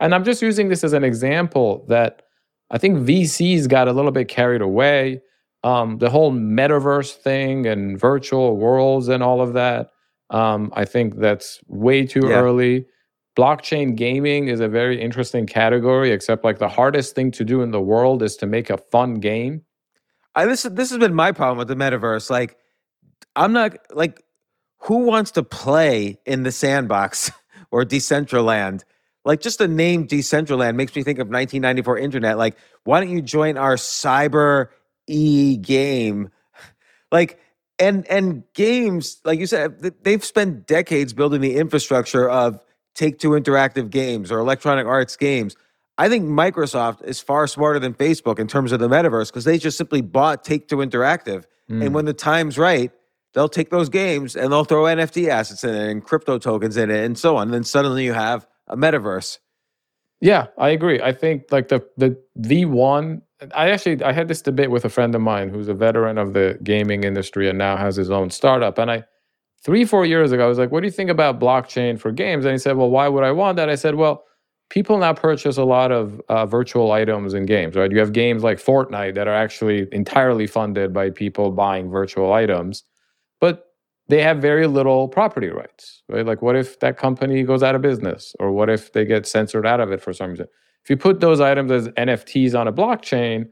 [0.00, 2.22] And I'm just using this as an example that
[2.70, 5.20] I think VCs got a little bit carried away.
[5.64, 9.90] Um, the whole metaverse thing and virtual worlds and all of that.
[10.30, 12.40] Um, I think that's way too Yeah.
[12.40, 12.86] early.
[13.36, 17.70] Blockchain gaming is a very interesting category, except like the hardest thing to do in
[17.70, 19.62] the world is to make a fun game.
[20.34, 22.30] I, this this has been my problem with the metaverse.
[22.30, 22.56] Like,
[23.34, 24.22] I'm not like,
[24.78, 27.30] who wants to play in the sandbox
[27.70, 28.82] or Decentraland?
[29.24, 32.38] Like, just the name Decentraland makes me think of 1994 internet.
[32.38, 34.68] Like, why don't you join our cyber
[35.06, 36.30] e game?
[37.10, 37.38] Like,
[37.78, 42.58] and and games, like you said, they've spent decades building the infrastructure of
[42.94, 45.56] Take Two Interactive Games or Electronic Arts Games.
[45.98, 49.58] I think Microsoft is far smarter than Facebook in terms of the metaverse because they
[49.58, 51.44] just simply bought Take Two Interactive.
[51.70, 51.86] Mm.
[51.86, 52.90] And when the time's right,
[53.34, 56.90] they'll take those games and they'll throw NFT assets in it and crypto tokens in
[56.90, 57.48] it and so on.
[57.48, 59.38] And then suddenly you have a metaverse.
[60.20, 61.00] Yeah, I agree.
[61.00, 63.22] I think like the the V one.
[63.54, 66.32] I actually I had this debate with a friend of mine who's a veteran of
[66.32, 68.78] the gaming industry and now has his own startup.
[68.78, 69.04] And I
[69.64, 72.44] three four years ago I was like, "What do you think about blockchain for games?"
[72.44, 74.24] And he said, "Well, why would I want that?" I said, "Well."
[74.70, 77.92] People now purchase a lot of uh, virtual items in games, right?
[77.92, 82.82] You have games like Fortnite that are actually entirely funded by people buying virtual items,
[83.38, 83.66] but
[84.08, 86.26] they have very little property rights, right?
[86.26, 89.66] Like, what if that company goes out of business, or what if they get censored
[89.66, 90.46] out of it for some reason?
[90.84, 93.50] If you put those items as NFTs on a blockchain,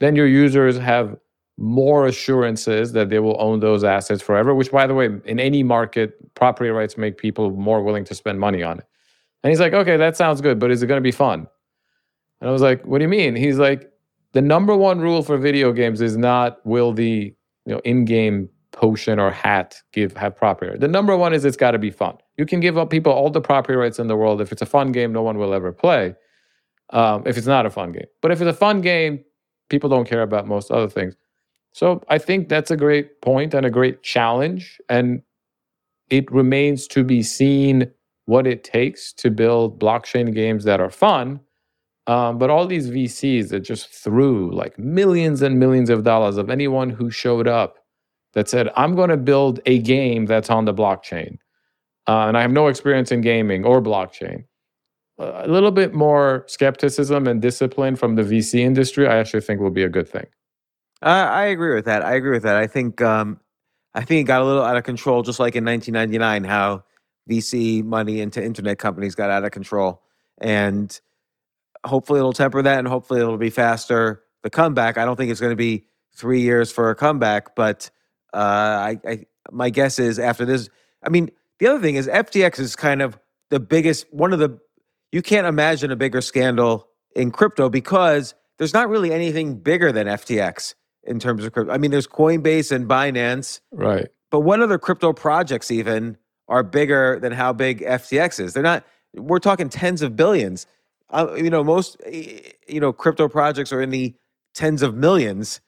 [0.00, 1.16] then your users have
[1.58, 4.54] more assurances that they will own those assets forever.
[4.54, 8.40] Which, by the way, in any market, property rights make people more willing to spend
[8.40, 8.84] money on it.
[9.42, 11.46] And he's like, okay, that sounds good, but is it going to be fun?
[12.40, 13.34] And I was like, what do you mean?
[13.34, 13.90] He's like,
[14.32, 19.18] the number one rule for video games is not will the you know in-game potion
[19.18, 20.80] or hat give have property rights.
[20.80, 22.18] The number one is it's got to be fun.
[22.36, 24.42] You can give up people all the property rights in the world.
[24.42, 26.14] If it's a fun game, no one will ever play.
[26.90, 29.24] Um, if it's not a fun game, but if it's a fun game,
[29.70, 31.16] people don't care about most other things.
[31.76, 35.20] So I think that's a great point and a great challenge, and
[36.08, 37.90] it remains to be seen
[38.24, 41.38] what it takes to build blockchain games that are fun.
[42.06, 46.48] Um, but all these VCs that just threw like millions and millions of dollars of
[46.48, 47.76] anyone who showed up
[48.32, 51.36] that said, I'm going to build a game that's on the blockchain.
[52.08, 54.44] Uh, and I have no experience in gaming or blockchain.
[55.18, 59.68] A little bit more skepticism and discipline from the VC industry, I actually think will
[59.68, 60.26] be a good thing.
[61.02, 62.04] I, I agree with that.
[62.04, 62.56] I agree with that.
[62.56, 63.40] I think um,
[63.94, 66.84] I think it got a little out of control, just like in 1999, how
[67.30, 70.02] VC money into internet companies got out of control,
[70.38, 70.98] and
[71.84, 74.22] hopefully it'll temper that, and hopefully it'll be faster.
[74.42, 74.96] The comeback.
[74.96, 77.90] I don't think it's going to be three years for a comeback, but
[78.32, 80.68] uh, I, I my guess is after this.
[81.02, 83.18] I mean, the other thing is FTX is kind of
[83.50, 84.58] the biggest one of the.
[85.12, 90.06] You can't imagine a bigger scandal in crypto because there's not really anything bigger than
[90.06, 90.74] FTX
[91.06, 91.72] in terms of crypto.
[91.72, 94.08] I mean, there's Coinbase and Binance, Right.
[94.30, 96.16] but what other crypto projects even
[96.48, 98.52] are bigger than how big FTX is?
[98.52, 98.84] They're not.
[99.14, 100.66] We're talking tens of billions.
[101.10, 104.14] Uh, you know, most eh, you know crypto projects are in the
[104.54, 105.60] tens of millions,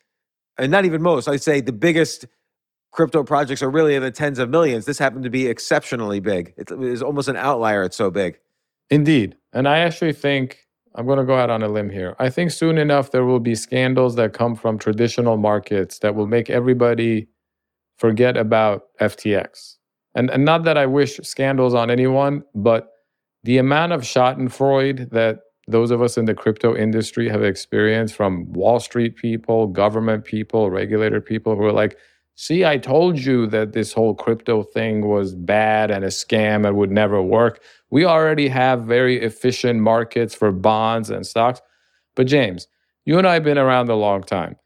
[0.59, 1.29] and not even most.
[1.29, 2.27] I'd say the biggest
[2.90, 4.85] crypto projects are really in the tens of millions.
[4.87, 6.55] This happened to be exceptionally big.
[6.57, 7.83] It is almost an outlier.
[7.85, 8.38] It's so big.
[8.90, 9.37] Indeed.
[9.53, 10.66] And I actually think
[10.98, 12.16] I'm going to go out on a limb here.
[12.18, 16.26] I think soon enough there will be scandals that come from traditional markets that will
[16.26, 17.28] make everybody
[17.99, 19.76] forget about FTX.
[20.16, 22.88] And, and not that I wish scandals on anyone, but
[23.44, 25.38] the amount of Schadenfreude that
[25.68, 30.68] those of us in the crypto industry have experienced from Wall Street people, government people,
[30.68, 31.96] regulator people who are like,
[32.34, 36.76] see, I told you that this whole crypto thing was bad and a scam and
[36.76, 37.61] would never work.
[37.91, 41.61] We already have very efficient markets for bonds and stocks.
[42.16, 42.68] But James,
[43.05, 44.57] you and I have been around a long time.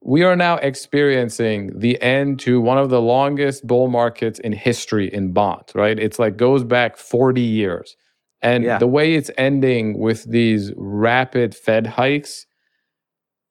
[0.00, 5.12] we are now experiencing the end to one of the longest bull markets in history
[5.12, 5.98] in bonds, right?
[5.98, 7.96] It's like goes back 40 years.
[8.40, 8.78] And Yeah.
[8.78, 12.46] the way it's ending with these rapid Fed hikes,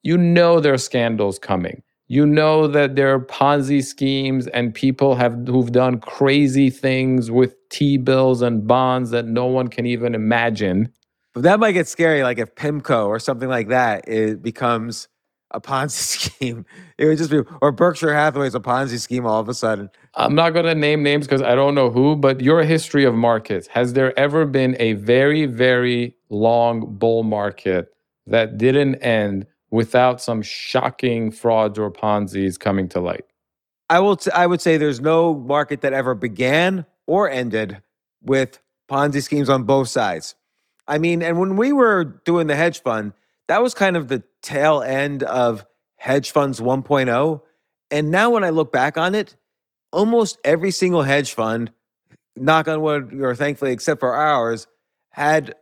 [0.04, 1.84] you know there are scandals coming.
[2.10, 7.56] You know that there are Ponzi schemes and people have who've done crazy things with
[7.70, 10.92] T-bills and bonds that no one can even imagine.
[11.34, 15.10] But that might get scary, like if PIMCO or something like that it becomes
[15.52, 15.90] a Ponzi
[16.32, 16.66] scheme.
[16.98, 19.90] It would just be, or Berkshire Hathaway's a Ponzi scheme all of a sudden.
[20.16, 23.16] I'm not going to name names because I don't know who, but your history of
[23.16, 27.90] markets, has there ever been a very, very long bull market
[28.26, 33.26] that didn't end without some shocking frauds or Ponzi's coming to light?
[33.90, 34.18] I will.
[34.18, 37.82] T- I would say there's no market that ever began or ended
[38.22, 38.60] with
[38.90, 40.36] Ponzi schemes on both sides.
[40.88, 43.14] I mean, and when we were doing the hedge fund,
[43.48, 45.66] that was kind of the tail end of
[45.98, 47.42] hedge funds 1.0.
[47.92, 49.36] And now when I look back on it,
[49.92, 51.72] almost every single hedge fund,
[52.36, 54.68] knock on wood, or thankfully, except for ours,
[55.10, 55.56] had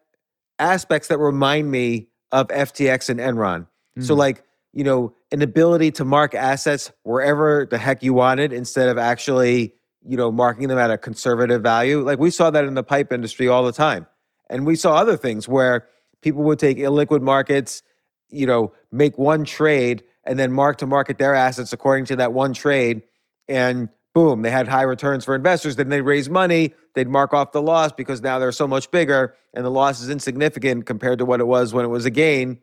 [0.59, 3.67] aspects that remind me of FTX and Enron.
[3.99, 4.17] So, Mhm.
[4.17, 4.43] like,
[4.73, 9.73] you know, an ability to mark assets wherever the heck you wanted instead of actually,
[10.05, 12.01] you know, marking them at a conservative value.
[12.01, 14.05] Like, we saw that in the pipe industry all the time.
[14.49, 15.87] And we saw other things where
[16.21, 17.81] people would take illiquid markets,
[18.29, 22.33] you know, make one trade and then mark to market their assets according to that
[22.33, 23.01] one trade.
[23.47, 25.75] And boom, they had high returns for investors.
[25.77, 29.35] Then they raise money, they'd mark off the loss because now they're so much bigger
[29.53, 32.59] and the loss is insignificant compared to what it was when it was a gain.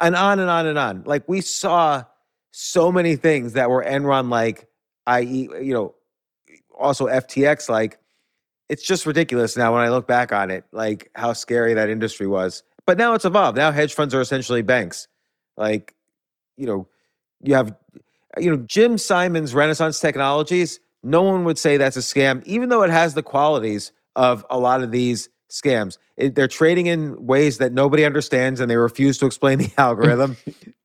[0.00, 1.02] And on and on and on.
[1.04, 2.04] Like we saw
[2.52, 4.66] so many things that were Enron like,
[5.06, 5.94] i.e., you know,
[6.78, 7.98] also FTX like.
[8.68, 12.28] It's just ridiculous now when I look back on it, like how scary that industry
[12.28, 12.62] was.
[12.86, 13.56] But now it's evolved.
[13.56, 15.08] Now hedge funds are essentially banks.
[15.56, 15.96] Like,
[16.56, 16.86] you know,
[17.42, 17.74] you have,
[18.38, 20.78] you know, Jim Simons' Renaissance Technologies.
[21.02, 24.58] No one would say that's a scam, even though it has the qualities of a
[24.58, 25.98] lot of these scams.
[26.16, 30.36] It, they're trading in ways that nobody understands, and they refuse to explain the algorithm.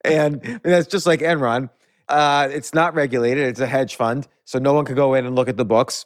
[0.04, 1.70] and, and that's just like Enron.
[2.08, 3.48] Uh, it's not regulated.
[3.48, 6.06] It's a hedge fund, so no one can go in and look at the books.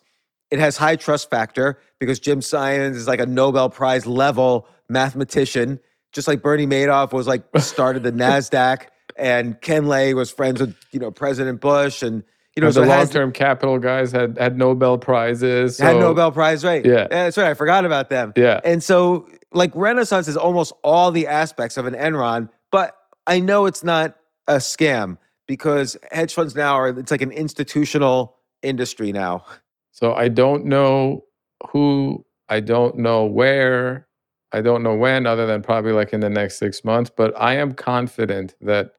[0.52, 5.80] It has high trust factor because Jim Simons is like a Nobel Prize level mathematician,
[6.12, 8.88] just like Bernie Madoff was like started the Nasdaq,
[9.18, 12.24] and Ken Lay was friends with you know President Bush, and
[12.60, 15.78] you know so the has- long-term capital guys had had Nobel prizes.
[15.78, 16.86] had Nobel Prize, right?
[16.86, 17.04] Yeah.
[17.04, 17.48] Eh, that's right.
[17.48, 18.34] I forgot about them.
[18.36, 18.60] Yeah.
[18.66, 23.66] And so, like, Renaissance is almost all the aspects of an Enron, but I know
[23.66, 29.46] it's not a scam because hedge funds now are, it's like an institutional industry now.
[29.94, 31.24] So I don't know
[31.70, 34.06] who, I don't know where,
[34.52, 37.10] I don't know when, other than probably like in the next six months.
[37.16, 38.92] But I am confident that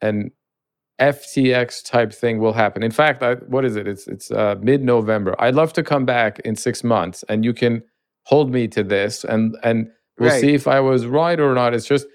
[0.00, 0.30] an
[1.00, 2.82] FTX type thing will happen.
[2.82, 3.88] In fact, I, what is it?
[3.88, 5.34] It's it's uh, mid November.
[5.40, 7.82] I'd love to come back in six months, and you can
[8.24, 10.40] hold me to this, and and we'll Right.
[10.40, 11.74] see if I was right or not.
[11.74, 12.06] It's just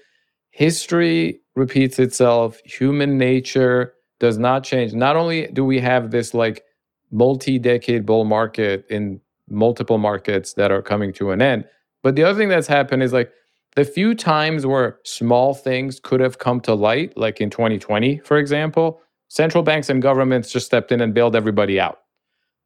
[0.50, 2.60] history repeats itself.
[2.64, 4.94] Human nature does not change.
[4.94, 6.64] Not only do we have this like
[7.10, 11.64] multi-decade bull market in multiple markets that are coming to an end,
[12.02, 13.32] but the other thing that's happened is like
[13.76, 18.36] the few times where small things could have come to light, like in 2020, for
[18.36, 22.00] example, central banks and governments just stepped in and bailed everybody out.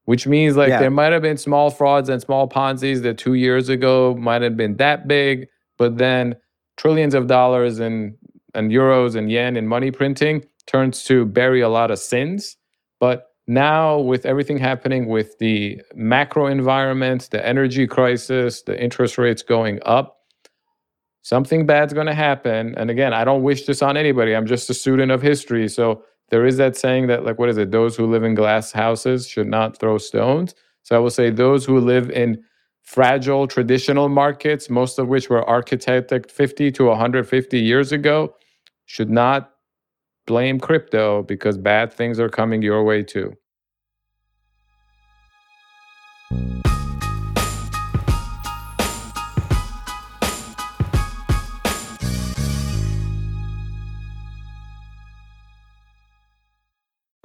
[0.07, 0.81] Which means like Yeah.
[0.81, 4.57] there might have been small frauds and small Ponzi's that two years ago might have
[4.57, 5.49] been that big,
[5.79, 6.37] but then
[6.77, 8.15] trillions of dollars and
[8.55, 12.57] and euros and yen in money printing turns to bury a lot of sins.
[13.01, 19.43] But now with everything happening with the macro environment, the energy crisis, the interest rates
[19.43, 20.14] going up,
[21.25, 22.75] something bad's going to happen.
[22.77, 24.37] And again, I don't wish this on anybody.
[24.37, 25.69] I'm just a student of history.
[25.69, 27.71] So there is that saying that, like, what is it?
[27.71, 30.55] Those who live in glass houses should not throw stones.
[30.83, 32.45] So I will say those who live in
[32.83, 38.35] fragile traditional markets, most of which were architected 50 to 150 years ago,
[38.85, 39.53] should not
[40.27, 43.35] blame crypto because bad things are coming your way too.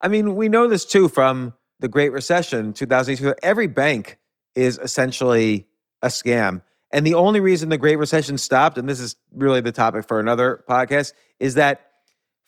[0.00, 3.34] I mean, we know this too from the Great Recession, 2002.
[3.42, 4.18] Every bank
[4.54, 5.66] is essentially
[6.02, 6.62] a scam.
[6.92, 10.18] And the only reason the Great Recession stopped, and this is really the topic for
[10.18, 11.90] another podcast, is that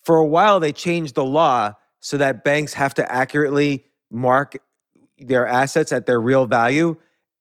[0.03, 4.57] for a while they changed the law so that banks have to accurately mark
[5.19, 6.97] their assets at their real value.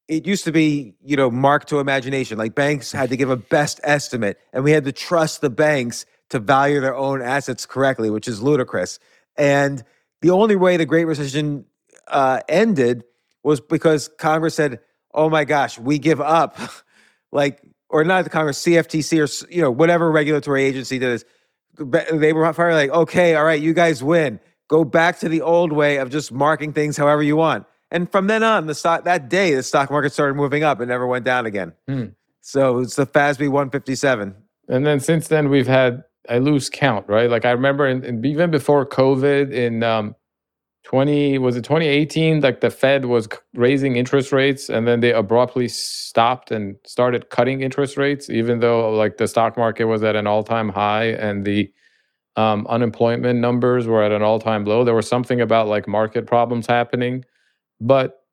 [0.08, 2.38] It used to be, you know, marked to imagination.
[2.38, 6.06] Like banks had to give a best estimate, and we had to trust the banks
[6.30, 9.00] to value their own assets correctly, which is ludicrous.
[9.38, 9.84] And
[10.22, 11.66] the only way the Great Recession
[12.08, 13.04] uh, ended
[13.44, 14.80] was because Congress said,
[15.14, 16.58] "Oh my gosh, we give up,"
[17.32, 21.26] like, or not the Congress, CFTC, or you know, whatever regulatory agency did this.
[22.12, 25.74] They were finally like, "Okay, all right, you guys win." Go back to the old
[25.74, 27.66] way of just marking things however you want.
[27.92, 30.88] And from then on, the stock that day, the stock market started moving up and
[30.88, 31.74] never went down again.
[31.90, 32.06] Hmm.
[32.40, 34.34] So it's the FASB 157.
[34.70, 37.30] And then since then, we've had I lose count, right?
[37.30, 40.16] Like I remember, in, in, even before COVID, in um,
[40.84, 42.42] 20 was it 2018?
[42.42, 47.62] Like the Fed was raising interest rates, and then they abruptly stopped and started cutting
[47.62, 51.72] interest rates, even though like the stock market was at an all-time high and the
[52.36, 54.84] um, unemployment numbers were at an all-time low.
[54.84, 57.26] There was something about like market problems happening,
[57.80, 58.24] but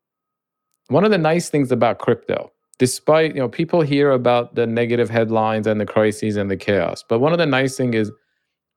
[0.88, 5.10] one of the nice things about crypto, despite you know people hear about the negative
[5.10, 8.10] headlines and the crises and the chaos, but one of the nice thing is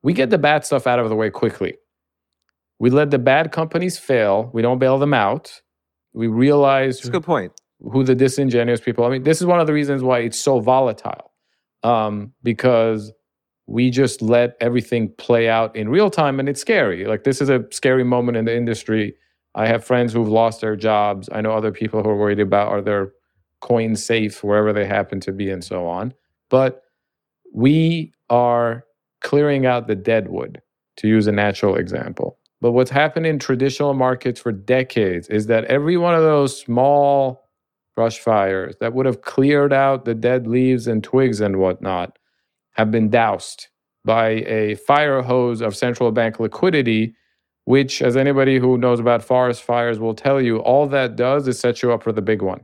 [0.03, 1.75] we get the bad stuff out of the way quickly.
[2.79, 4.49] We let the bad companies fail.
[4.53, 5.61] We don't bail them out.
[6.13, 7.51] We realize That's a good point.
[7.79, 9.05] Who the disingenuous people.
[9.05, 11.31] I mean, this is one of the reasons why it's so volatile,
[11.83, 13.11] um, because
[13.67, 17.49] we just let everything play out in real time and it's scary like this is
[17.49, 19.15] a scary moment in the industry
[19.55, 22.67] i have friends who've lost their jobs i know other people who are worried about
[22.67, 23.11] are their
[23.61, 26.13] coins safe wherever they happen to be and so on
[26.49, 26.83] but
[27.53, 28.83] we are
[29.21, 30.61] clearing out the deadwood
[30.97, 35.65] to use a natural example but what's happened in traditional markets for decades is that
[35.65, 37.49] every one of those small
[37.95, 42.17] brush fires that would have cleared out the dead leaves and twigs and whatnot
[42.73, 43.67] have been doused
[44.05, 47.15] by a fire hose of central bank liquidity,
[47.65, 51.59] which, as anybody who knows about forest fires will tell you, all that does is
[51.59, 52.61] set you up for the big one.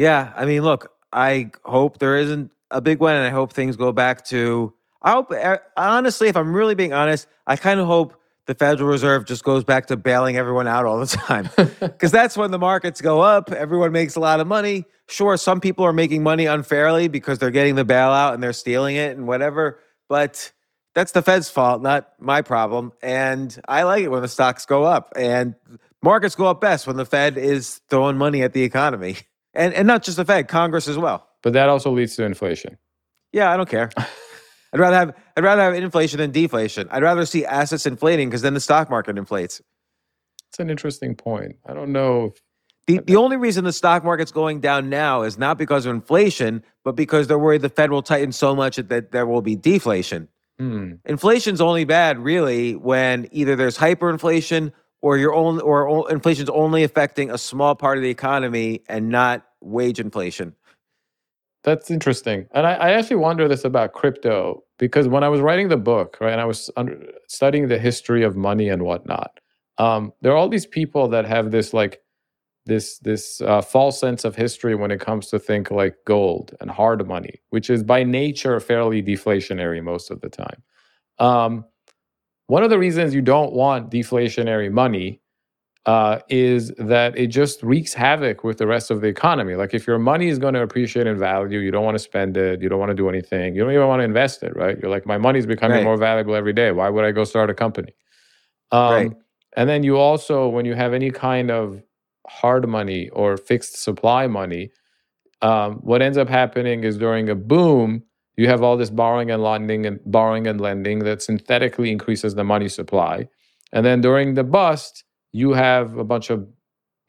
[0.00, 0.32] Yeah.
[0.34, 3.92] I mean, look, I hope there isn't a big one, and I hope things go
[3.92, 4.72] back to.
[5.02, 8.88] I hope, eh, honestly, if I'm really being honest, I kind of hope the Federal
[8.88, 11.50] Reserve just goes back to bailing everyone out all the time.
[11.80, 14.86] Because that's when the markets go up, everyone makes a lot of money.
[15.06, 18.96] Sure, some people are making money unfairly because they're getting the bailout and they're stealing
[18.96, 20.50] it and whatever, but
[20.94, 22.92] that's the Fed's fault, not my problem.
[23.02, 25.12] And I like it when the stocks go up.
[25.14, 25.54] And
[26.02, 29.16] markets go up best when the Fed is throwing money at the economy.
[29.54, 31.26] And and not just the Fed, Congress as well.
[31.42, 32.78] But that also leads to inflation.
[33.32, 33.90] Yeah, I don't care.
[34.72, 36.88] I'd rather have I'd rather have inflation than deflation.
[36.90, 39.60] I'd rather see assets inflating because then the stock market inflates.
[40.48, 41.56] It's an interesting point.
[41.66, 42.26] I don't know.
[42.26, 42.42] If,
[42.86, 46.62] the the only reason the stock market's going down now is not because of inflation,
[46.84, 50.28] but because they're worried the Fed will tighten so much that there will be deflation.
[50.58, 50.94] Hmm.
[51.06, 54.72] Inflation's only bad really when either there's hyperinflation
[55.02, 59.46] or your own or inflation's only affecting a small part of the economy and not
[59.60, 60.54] wage inflation.
[61.62, 62.46] That's interesting.
[62.52, 66.16] And I, I, actually wonder this about crypto because when I was writing the book,
[66.20, 66.98] right, and I was under,
[67.28, 69.40] studying the history of money and whatnot,
[69.76, 72.00] um, there are all these people that have this like
[72.64, 76.70] this this uh, false sense of history when it comes to think like gold and
[76.70, 80.62] hard money, which is by nature fairly deflationary most of the time.
[81.18, 81.66] Um,
[82.50, 85.20] one of the reasons you don't want deflationary money
[85.86, 89.54] uh, is that it just wreaks havoc with the rest of the economy.
[89.54, 92.36] Like if your money is going to appreciate in value, you don't want to spend
[92.36, 94.76] it, you don't want to do anything, you don't even want to invest it, right?
[94.80, 95.84] You're like, my money is becoming right.
[95.84, 96.72] more valuable every day.
[96.72, 97.94] Why would I go start a company?
[98.72, 99.12] Um, right.
[99.56, 101.80] And then you also, when you have any kind of
[102.26, 104.72] hard money or fixed supply money,
[105.40, 108.02] um, what ends up happening is during a boom,
[108.40, 112.42] you have all this borrowing and lending and borrowing and lending that synthetically increases the
[112.42, 113.28] money supply.
[113.74, 116.48] And then during the bust, you have a bunch of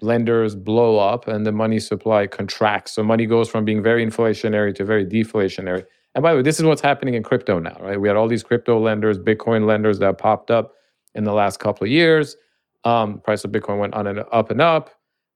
[0.01, 2.91] lenders blow up and the money supply contracts.
[2.91, 5.85] So money goes from being very inflationary to very deflationary.
[6.15, 7.99] And by the way, this is what's happening in crypto now, right?
[8.01, 10.73] We had all these crypto lenders, Bitcoin lenders that popped up
[11.15, 12.35] in the last couple of years.
[12.83, 14.89] Um, price of Bitcoin went on and up and up.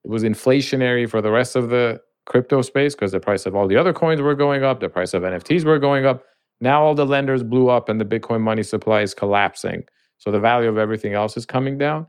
[0.03, 3.67] It was inflationary for the rest of the crypto space because the price of all
[3.67, 6.23] the other coins were going up, the price of NFTs were going up.
[6.61, 9.83] Now all the lenders blew up and the Bitcoin money supply is collapsing.
[10.17, 12.07] So the value of everything else is coming down.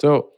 [0.00, 0.30] So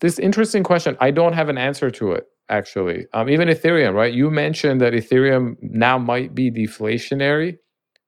[0.00, 3.06] this interesting question, I don't have an answer to it actually.
[3.12, 4.12] Um, even Ethereum, right?
[4.12, 7.58] You mentioned that Ethereum now might be deflationary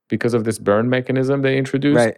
[0.08, 1.96] because of this burn mechanism they introduced.
[1.96, 2.16] Right.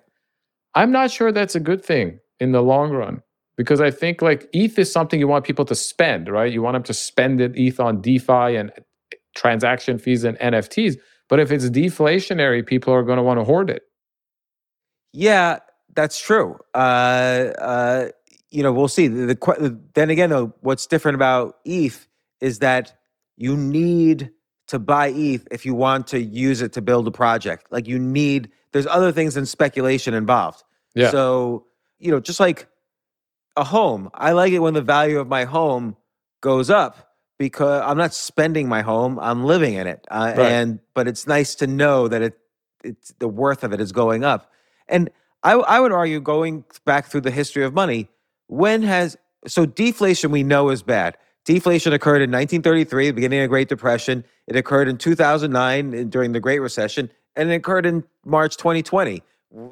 [0.74, 3.22] I'm not sure that's a good thing in the long run
[3.56, 6.52] because I think like ETH is something you want people to spend, right?
[6.52, 8.72] You want them to spend it ETH on DeFi and
[9.36, 10.96] transaction fees and NFTs.
[11.28, 13.82] But if it's deflationary, people are going to want to hoard it.
[15.12, 15.58] Yeah,
[15.94, 16.58] that's true.
[16.74, 18.08] Uh, uh,
[18.50, 19.08] you know, we'll see.
[19.08, 22.06] The, the, then again, though, what's different about ETH
[22.40, 22.94] is that
[23.36, 24.30] you need
[24.68, 27.66] to buy ETH if you want to use it to build a project.
[27.70, 28.50] Like you need.
[28.72, 30.62] There's other things than speculation involved.
[30.94, 31.10] Yeah.
[31.10, 31.66] So
[31.98, 32.68] you know, just like
[33.56, 35.96] a home, I like it when the value of my home
[36.40, 40.06] goes up because I'm not spending my home; I'm living in it.
[40.10, 40.52] Uh, Right.
[40.52, 42.38] And but it's nice to know that it
[42.84, 44.50] it's the worth of it is going up.
[44.88, 45.10] And
[45.42, 48.08] I, I would argue going back through the history of money,
[48.46, 51.16] when has so deflation we know is bad.
[51.44, 54.24] Deflation occurred in 1933, the beginning of the Great Depression.
[54.46, 59.22] It occurred in 2009 during the Great Recession, and it occurred in March 2020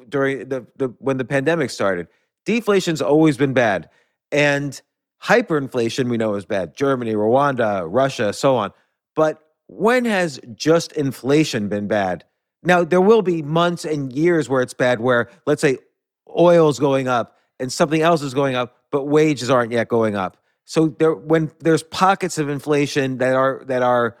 [0.09, 2.07] during the, the when the pandemic started.
[2.45, 3.89] Deflation's always been bad,
[4.31, 4.79] and
[5.23, 6.75] hyperinflation we know is bad.
[6.75, 8.71] Germany, Rwanda, Russia, so on.
[9.15, 12.25] But when has just inflation been bad?
[12.63, 15.77] Now there will be months and years where it's bad, where let's say
[16.35, 20.37] oil's going up and something else is going up, but wages aren't yet going up.
[20.65, 24.17] So there, when there's pockets of inflation that are that are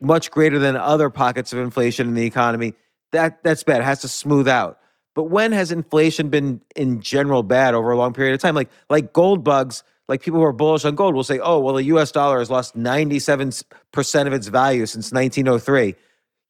[0.00, 2.74] much greater than other pockets of inflation in the economy,
[3.12, 3.80] that that's bad.
[3.80, 4.78] It has to smooth out.
[5.14, 8.54] But when has inflation been in general bad over a long period of time?
[8.54, 11.74] Like like gold bugs, like people who are bullish on gold will say, "Oh, well,
[11.74, 12.10] the U.S.
[12.10, 13.52] dollar has lost 97
[13.92, 15.94] percent of its value since 1903."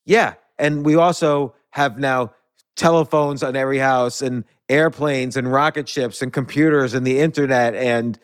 [0.06, 2.32] Yeah, and we also have now
[2.76, 8.18] telephones on every house and airplanes and rocket ships and computers and the internet and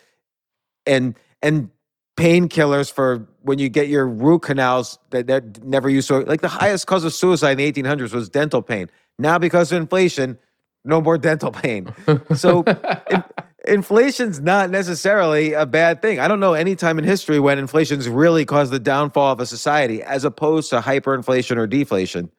[0.87, 1.71] and and
[2.17, 6.49] painkillers for when you get your root canals that that never used to like the
[6.49, 8.91] highest cause of suicide in the 1800s was dental pain.
[9.21, 10.39] Now because of inflation,
[10.85, 11.95] no more dental pain.
[12.33, 12.71] So
[13.09, 13.25] in,
[13.67, 16.21] inflation's not necessarily a bad thing.
[16.21, 19.47] I don't know any time in history when inflation's really caused the downfall of a
[19.47, 22.31] society as opposed to hyperinflation or deflation.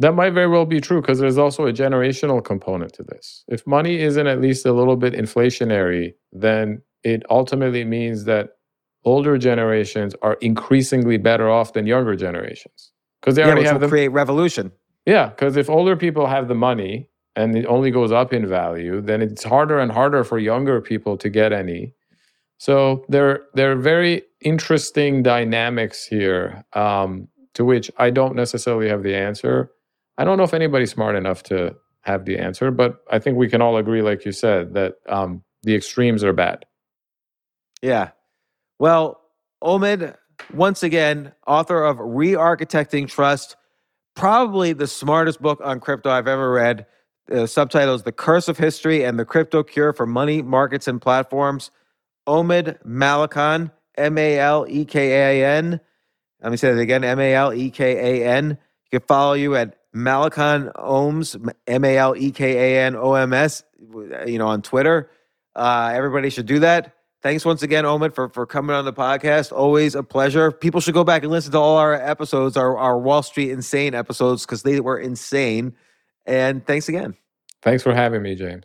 [0.00, 3.44] That might very well be true because there's also a generational component to this.
[3.48, 8.50] If money isn't at least a little bit inflationary, then it ultimately means that
[9.04, 13.80] older generations are increasingly better off than younger generations because they Yeah, already have will
[13.80, 14.72] the create revolution.
[15.06, 15.28] Yeah.
[15.28, 19.20] Because if older people have the money and it only goes up in value, then
[19.22, 21.92] it's harder and harder for younger people to get any.
[22.58, 29.02] So there, there are very interesting dynamics here um, to which I don't necessarily have
[29.02, 29.70] the answer.
[30.18, 33.48] I don't know if anybody's smart enough to have the answer, but I think we
[33.48, 36.64] can all agree, like you said, that um, the extremes are bad.
[37.82, 38.10] Yeah.
[38.78, 39.20] Well,
[39.62, 40.14] Omid,
[40.52, 43.56] once again, author of Re-Architecting Trust,
[44.14, 46.86] probably the smartest book on crypto I've ever read.
[47.26, 51.00] The subtitle is The Curse of History and the Crypto Cure for Money, Markets, and
[51.00, 51.70] Platforms.
[52.26, 55.80] Omid Malekan, M A L E K A N.
[56.42, 58.50] Let me say that again M A L E K A N.
[58.90, 63.14] You can follow you at Malekan Ohms, M A L E K A N O
[63.14, 63.62] M S,
[64.26, 65.10] you know, on Twitter.
[65.54, 66.93] Uh, everybody should do that.
[67.24, 69.50] Thanks once again, Omid, for, for coming on the podcast.
[69.50, 70.52] Always a pleasure.
[70.52, 73.94] People should go back and listen to all our episodes, our, our Wall Street Insane
[73.94, 75.74] episodes, because they were insane.
[76.26, 77.14] And thanks again.
[77.62, 78.64] Thanks for having me, James.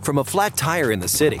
[0.00, 1.40] From a flat tire in the city